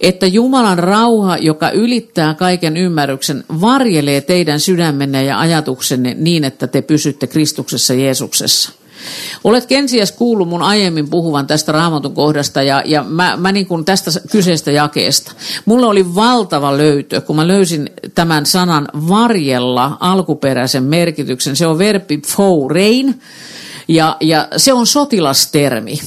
että 0.00 0.26
Jumalan 0.26 0.78
rauha, 0.78 1.36
joka 1.36 1.70
ylittää 1.70 2.34
kaiken 2.34 2.76
ymmärryksen, 2.76 3.44
varjelee 3.60 4.20
teidän 4.20 4.60
sydämenne 4.60 5.24
ja 5.24 5.40
ajatuksenne 5.40 6.16
niin, 6.18 6.44
että 6.44 6.66
te 6.66 6.82
pysytte 6.82 7.26
Kristuksessa 7.26 7.94
Jeesuksessa. 7.94 8.72
Olet 9.44 9.66
kenties 9.66 10.12
kuullut 10.12 10.48
mun 10.48 10.62
aiemmin 10.62 11.10
puhuvan 11.10 11.46
tästä 11.46 11.72
raamatun 11.72 12.14
kohdasta 12.14 12.62
ja, 12.62 12.82
ja 12.86 13.04
mä, 13.04 13.36
mä 13.36 13.52
niin 13.52 13.66
kuin 13.66 13.84
tästä 13.84 14.10
kyseistä 14.30 14.70
jakeesta. 14.70 15.32
Mulla 15.64 15.86
oli 15.86 16.14
valtava 16.14 16.76
löytö, 16.76 17.20
kun 17.20 17.36
mä 17.36 17.48
löysin 17.48 17.90
tämän 18.14 18.46
sanan 18.46 18.88
varjella 19.08 19.96
alkuperäisen 20.00 20.84
merkityksen. 20.84 21.56
Se 21.56 21.66
on 21.66 21.78
verbi 21.78 22.20
fourein 22.26 23.20
ja, 23.88 24.16
ja 24.20 24.48
se 24.56 24.72
on 24.72 24.86
sotilastermi. 24.86 26.00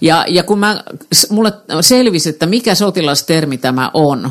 Ja, 0.00 0.24
ja 0.28 0.42
kun 0.42 0.58
mä, 0.58 0.84
mulle 1.30 1.52
selvisi, 1.80 2.28
että 2.28 2.46
mikä 2.46 2.74
sotilastermi 2.74 3.58
tämä 3.58 3.90
on, 3.94 4.30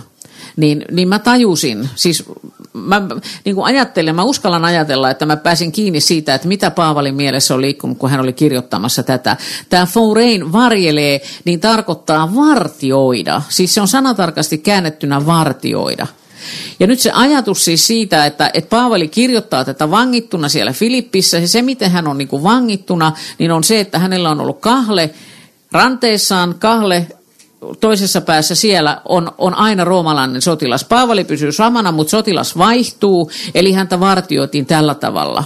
niin, 0.56 0.86
niin 0.91 1.08
mä 1.08 1.19
tajusin, 1.19 1.89
siis 1.95 2.23
mä 2.73 3.02
niin 3.45 3.56
kuin 3.56 3.65
ajattelen, 3.65 4.15
mä 4.15 4.23
uskallan 4.23 4.65
ajatella, 4.65 5.10
että 5.10 5.26
mä 5.26 5.38
pääsin 5.38 5.71
kiinni 5.71 6.02
siitä, 6.02 6.36
että 6.36 6.47
mitä 6.47 6.71
Paavalin 6.71 7.15
mielessä 7.15 7.54
on 7.54 7.62
liikkunut, 7.62 7.97
kun 7.97 8.10
hän 8.10 8.19
oli 8.19 8.34
kirjoittamassa 8.34 9.04
tätä. 9.04 9.38
Tämä 9.69 9.86
forein 9.86 10.52
varjelee, 10.52 11.21
niin 11.45 11.60
tarkoittaa 11.60 12.36
vartioida. 12.36 13.41
Siis 13.50 13.73
se 13.73 13.82
on 13.82 13.88
sanatarkasti 13.88 14.58
käännettynä 14.58 15.26
vartioida. 15.26 16.08
Ja 16.80 16.88
nyt 16.88 17.00
se 17.00 17.12
ajatus 17.12 17.65
siis 17.65 17.88
siitä, 17.88 18.26
että, 18.26 18.52
että 18.54 18.69
Paavali 18.69 19.08
kirjoittaa 19.08 19.65
tätä 19.65 19.91
vangittuna 19.91 20.50
siellä 20.50 20.73
Filippissä, 20.73 21.38
ja 21.38 21.47
se 21.47 21.62
miten 21.62 21.91
hän 21.91 22.08
on 22.08 22.17
niin 22.17 22.28
kuin 22.28 22.43
vangittuna, 22.43 23.12
niin 23.38 23.52
on 23.52 23.63
se, 23.63 23.80
että 23.80 24.00
hänellä 24.00 24.30
on 24.30 24.41
ollut 24.41 24.60
kahle, 24.60 25.10
ranteissaan 25.71 26.56
kahle 26.60 27.08
toisessa 27.80 28.21
päässä 28.21 28.56
siellä 28.56 29.02
on, 29.06 29.32
on 29.38 29.56
aina 29.56 29.84
roomalainen 29.84 30.41
sotilas. 30.41 30.84
Paavali 30.84 31.23
pysyy 31.23 31.52
samana, 31.52 31.91
mutta 31.91 32.12
sotilas 32.12 32.58
vaihtuu, 32.58 33.32
eli 33.56 33.73
häntä 33.73 34.00
vartioitiin 34.00 34.65
tällä 34.65 34.95
tavalla. 34.95 35.43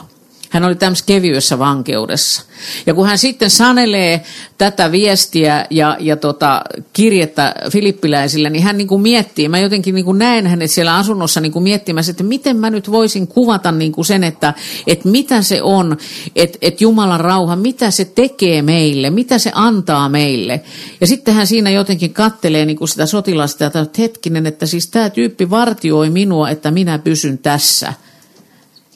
Hän 0.52 0.64
oli 0.64 0.76
tämmöisessä 0.76 1.06
kevyessä 1.06 1.60
vankeudessa. 1.60 2.44
Ja 2.86 2.94
kun 2.94 3.08
hän 3.08 3.18
sitten 3.18 3.50
sanelee 3.50 4.22
tätä 4.58 4.92
viestiä 4.92 5.66
ja, 5.70 5.98
ja 6.00 6.18
tota, 6.18 6.62
kirjettä 6.94 7.56
filippiläisille, 7.72 8.50
niin 8.50 8.64
hän 8.64 8.78
niin 8.78 8.88
kuin 8.88 9.02
miettii, 9.02 9.50
mä 9.50 9.60
jotenkin 9.60 9.96
niin 9.96 10.06
kuin 10.06 10.20
näen 10.20 10.48
hänet 10.48 10.72
siellä 10.72 10.96
asunnossa 10.96 11.42
niin 11.42 11.52
kuin 11.52 11.64
miettimässä, 11.64 12.12
että 12.12 12.24
miten 12.24 12.58
mä 12.58 12.70
nyt 12.70 12.92
voisin 12.92 13.28
kuvata 13.28 13.72
niin 13.72 13.92
kuin 13.92 14.06
sen, 14.06 14.24
että, 14.24 14.54
että 14.88 15.10
mitä 15.10 15.42
se 15.42 15.62
on, 15.62 15.98
että, 16.36 16.58
että 16.62 16.84
Jumalan 16.84 17.20
rauha, 17.20 17.56
mitä 17.56 17.92
se 17.92 18.06
tekee 18.06 18.62
meille, 18.62 19.10
mitä 19.10 19.38
se 19.38 19.52
antaa 19.56 20.10
meille. 20.10 20.62
Ja 21.02 21.08
sitten 21.08 21.34
hän 21.34 21.48
siinä 21.48 21.70
jotenkin 21.70 22.14
kattelee 22.14 22.66
niin 22.66 22.78
kuin 22.78 22.88
sitä 22.88 23.06
sotilasta, 23.06 23.66
että 23.66 23.86
hetkinen, 23.98 24.46
että 24.46 24.66
siis 24.66 24.88
tämä 24.88 25.10
tyyppi 25.10 25.50
vartioi 25.50 26.10
minua, 26.10 26.50
että 26.50 26.72
minä 26.72 27.00
pysyn 27.00 27.38
tässä– 27.38 27.94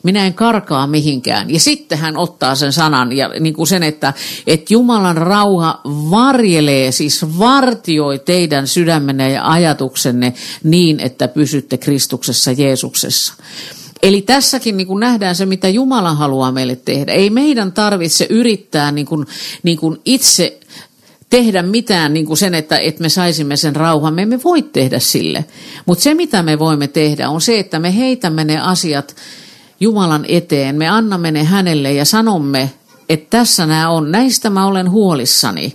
minä 0.05 0.25
en 0.25 0.33
karkaa 0.33 0.87
mihinkään. 0.87 1.49
Ja 1.49 1.59
sitten 1.59 1.97
hän 1.97 2.17
ottaa 2.17 2.55
sen 2.55 2.73
sanan 2.73 3.11
ja 3.11 3.29
niin 3.39 3.53
kuin 3.53 3.67
sen, 3.67 3.83
että, 3.83 4.13
että 4.47 4.73
Jumalan 4.73 5.17
rauha 5.17 5.81
varjelee, 5.85 6.91
siis 6.91 7.25
vartioi 7.39 8.19
teidän 8.19 8.67
sydämenne 8.67 9.31
ja 9.31 9.51
ajatuksenne 9.51 10.33
niin, 10.63 10.99
että 10.99 11.27
pysytte 11.27 11.77
Kristuksessa 11.77 12.51
Jeesuksessa. 12.51 13.33
Eli 14.03 14.21
tässäkin 14.21 14.77
niin 14.77 14.87
kuin 14.87 14.99
nähdään 14.99 15.35
se, 15.35 15.45
mitä 15.45 15.69
Jumala 15.69 16.13
haluaa 16.13 16.51
meille 16.51 16.75
tehdä. 16.75 17.11
Ei 17.11 17.29
meidän 17.29 17.71
tarvitse 17.71 18.27
yrittää 18.29 18.91
niin 18.91 19.05
kuin, 19.05 19.25
niin 19.63 19.77
kuin 19.77 20.01
itse 20.05 20.59
tehdä 21.29 21.61
mitään 21.61 22.13
niin 22.13 22.25
kuin 22.25 22.37
sen, 22.37 22.53
että, 22.53 22.77
että 22.77 23.01
me 23.01 23.09
saisimme 23.09 23.57
sen 23.57 23.75
rauhan. 23.75 24.13
Me 24.13 24.21
emme 24.21 24.43
voi 24.43 24.61
tehdä 24.61 24.99
sille. 24.99 25.45
Mutta 25.85 26.03
se, 26.03 26.13
mitä 26.13 26.43
me 26.43 26.59
voimme 26.59 26.87
tehdä, 26.87 27.29
on 27.29 27.41
se, 27.41 27.59
että 27.59 27.79
me 27.79 27.97
heitämme 27.97 28.43
ne 28.43 28.59
asiat 28.59 29.15
Jumalan 29.79 30.25
eteen. 30.27 30.75
Me 30.75 30.89
annamme 30.89 31.31
ne 31.31 31.43
hänelle 31.43 31.93
ja 31.93 32.05
sanomme, 32.05 32.73
että 33.09 33.37
tässä 33.37 33.65
nämä 33.65 33.89
on, 33.89 34.11
näistä 34.11 34.49
mä 34.49 34.67
olen 34.67 34.91
huolissani. 34.91 35.73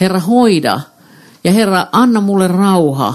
Herra, 0.00 0.20
hoida. 0.20 0.80
Ja 1.44 1.52
Herra, 1.52 1.86
anna 1.92 2.20
mulle 2.20 2.48
rauha. 2.48 3.14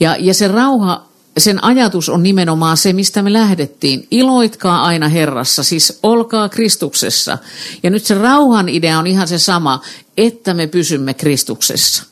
Ja, 0.00 0.16
ja 0.18 0.34
se 0.34 0.48
rauha, 0.48 1.04
sen 1.38 1.64
ajatus 1.64 2.08
on 2.08 2.22
nimenomaan 2.22 2.76
se, 2.76 2.92
mistä 2.92 3.22
me 3.22 3.32
lähdettiin. 3.32 4.06
Iloitkaa 4.10 4.84
aina 4.84 5.08
Herrassa, 5.08 5.62
siis 5.62 5.98
olkaa 6.02 6.48
Kristuksessa. 6.48 7.38
Ja 7.82 7.90
nyt 7.90 8.04
se 8.04 8.14
rauhan 8.14 8.68
idea 8.68 8.98
on 8.98 9.06
ihan 9.06 9.28
se 9.28 9.38
sama, 9.38 9.82
että 10.16 10.54
me 10.54 10.66
pysymme 10.66 11.14
Kristuksessa. 11.14 12.04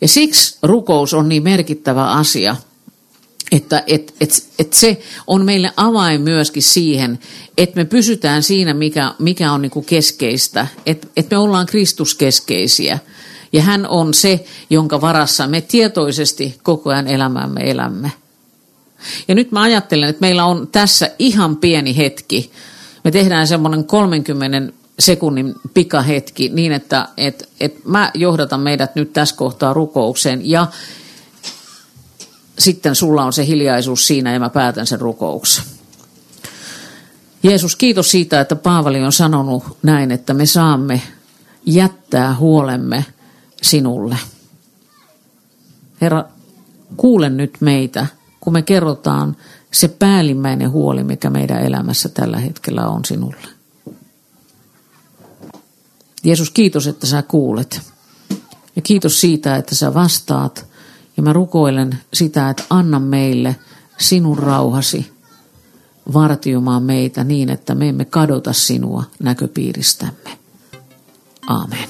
Ja 0.00 0.08
siksi 0.08 0.58
rukous 0.62 1.14
on 1.14 1.28
niin 1.28 1.42
merkittävä 1.42 2.10
asia– 2.10 2.56
että 3.52 3.82
et, 3.86 4.14
et, 4.20 4.46
et 4.58 4.72
se 4.72 5.02
on 5.26 5.44
meille 5.44 5.72
avain 5.76 6.20
myöskin 6.20 6.62
siihen, 6.62 7.18
että 7.58 7.76
me 7.76 7.84
pysytään 7.84 8.42
siinä, 8.42 8.74
mikä, 8.74 9.14
mikä 9.18 9.52
on 9.52 9.62
niinku 9.62 9.82
keskeistä, 9.82 10.66
että 10.86 11.08
et 11.16 11.30
me 11.30 11.38
ollaan 11.38 11.66
Kristuskeskeisiä. 11.66 12.98
Ja 13.52 13.62
hän 13.62 13.88
on 13.88 14.14
se, 14.14 14.44
jonka 14.70 15.00
varassa 15.00 15.46
me 15.46 15.60
tietoisesti 15.60 16.58
koko 16.62 16.90
ajan 16.90 17.08
elämämme 17.08 17.70
elämme. 17.70 18.12
Ja 19.28 19.34
nyt 19.34 19.52
mä 19.52 19.62
ajattelen, 19.62 20.08
että 20.08 20.20
meillä 20.20 20.44
on 20.44 20.68
tässä 20.72 21.10
ihan 21.18 21.56
pieni 21.56 21.96
hetki. 21.96 22.50
Me 23.04 23.10
tehdään 23.10 23.46
semmoinen 23.46 23.84
30 23.84 24.72
sekunnin 24.98 25.54
pikahetki 25.74 26.48
niin, 26.48 26.72
että 26.72 27.08
et, 27.16 27.48
et 27.60 27.84
mä 27.84 28.10
johdatan 28.14 28.60
meidät 28.60 28.94
nyt 28.94 29.12
tässä 29.12 29.36
kohtaa 29.36 29.72
rukoukseen 29.72 30.50
ja 30.50 30.66
sitten 32.60 32.94
sulla 32.94 33.24
on 33.24 33.32
se 33.32 33.46
hiljaisuus 33.46 34.06
siinä 34.06 34.32
ja 34.32 34.40
mä 34.40 34.50
päätän 34.50 34.86
sen 34.86 35.00
rukouksen. 35.00 35.64
Jeesus, 37.42 37.76
kiitos 37.76 38.10
siitä, 38.10 38.40
että 38.40 38.56
Paavali 38.56 39.04
on 39.04 39.12
sanonut 39.12 39.78
näin, 39.82 40.10
että 40.10 40.34
me 40.34 40.46
saamme 40.46 41.02
jättää 41.66 42.34
huolemme 42.34 43.04
sinulle. 43.62 44.16
Herra, 46.00 46.24
kuule 46.96 47.30
nyt 47.30 47.56
meitä, 47.60 48.06
kun 48.40 48.52
me 48.52 48.62
kerrotaan 48.62 49.36
se 49.72 49.88
päällimmäinen 49.88 50.70
huoli, 50.70 51.04
mikä 51.04 51.30
meidän 51.30 51.62
elämässä 51.62 52.08
tällä 52.08 52.38
hetkellä 52.38 52.88
on 52.88 53.04
sinulle. 53.04 53.48
Jeesus, 56.24 56.50
kiitos, 56.50 56.86
että 56.86 57.06
sä 57.06 57.22
kuulet. 57.22 57.80
Ja 58.76 58.82
kiitos 58.82 59.20
siitä, 59.20 59.56
että 59.56 59.74
sä 59.74 59.94
vastaat 59.94 60.69
ja 61.20 61.24
mä 61.24 61.32
rukoilen 61.32 61.98
sitä, 62.12 62.50
että 62.50 62.62
anna 62.70 63.00
meille 63.00 63.56
sinun 63.98 64.38
rauhasi 64.38 65.12
vartiomaan 66.12 66.82
meitä 66.82 67.24
niin, 67.24 67.50
että 67.50 67.74
me 67.74 67.88
emme 67.88 68.04
kadota 68.04 68.52
sinua 68.52 69.04
näköpiiristämme. 69.22 70.38
Amen. 71.46 71.88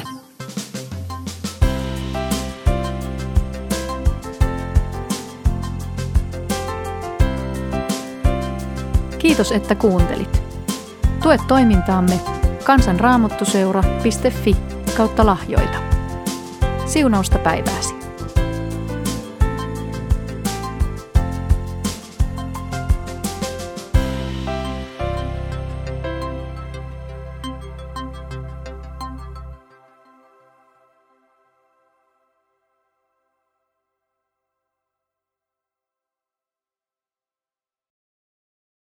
Kiitos, 9.18 9.52
että 9.52 9.74
kuuntelit. 9.74 10.42
Tue 11.22 11.38
toimintaamme 11.48 12.20
kansanraamottuseura.fi 12.64 14.56
kautta 14.96 15.26
lahjoita. 15.26 15.78
Siunausta 16.86 17.38
päivääsi. 17.38 18.09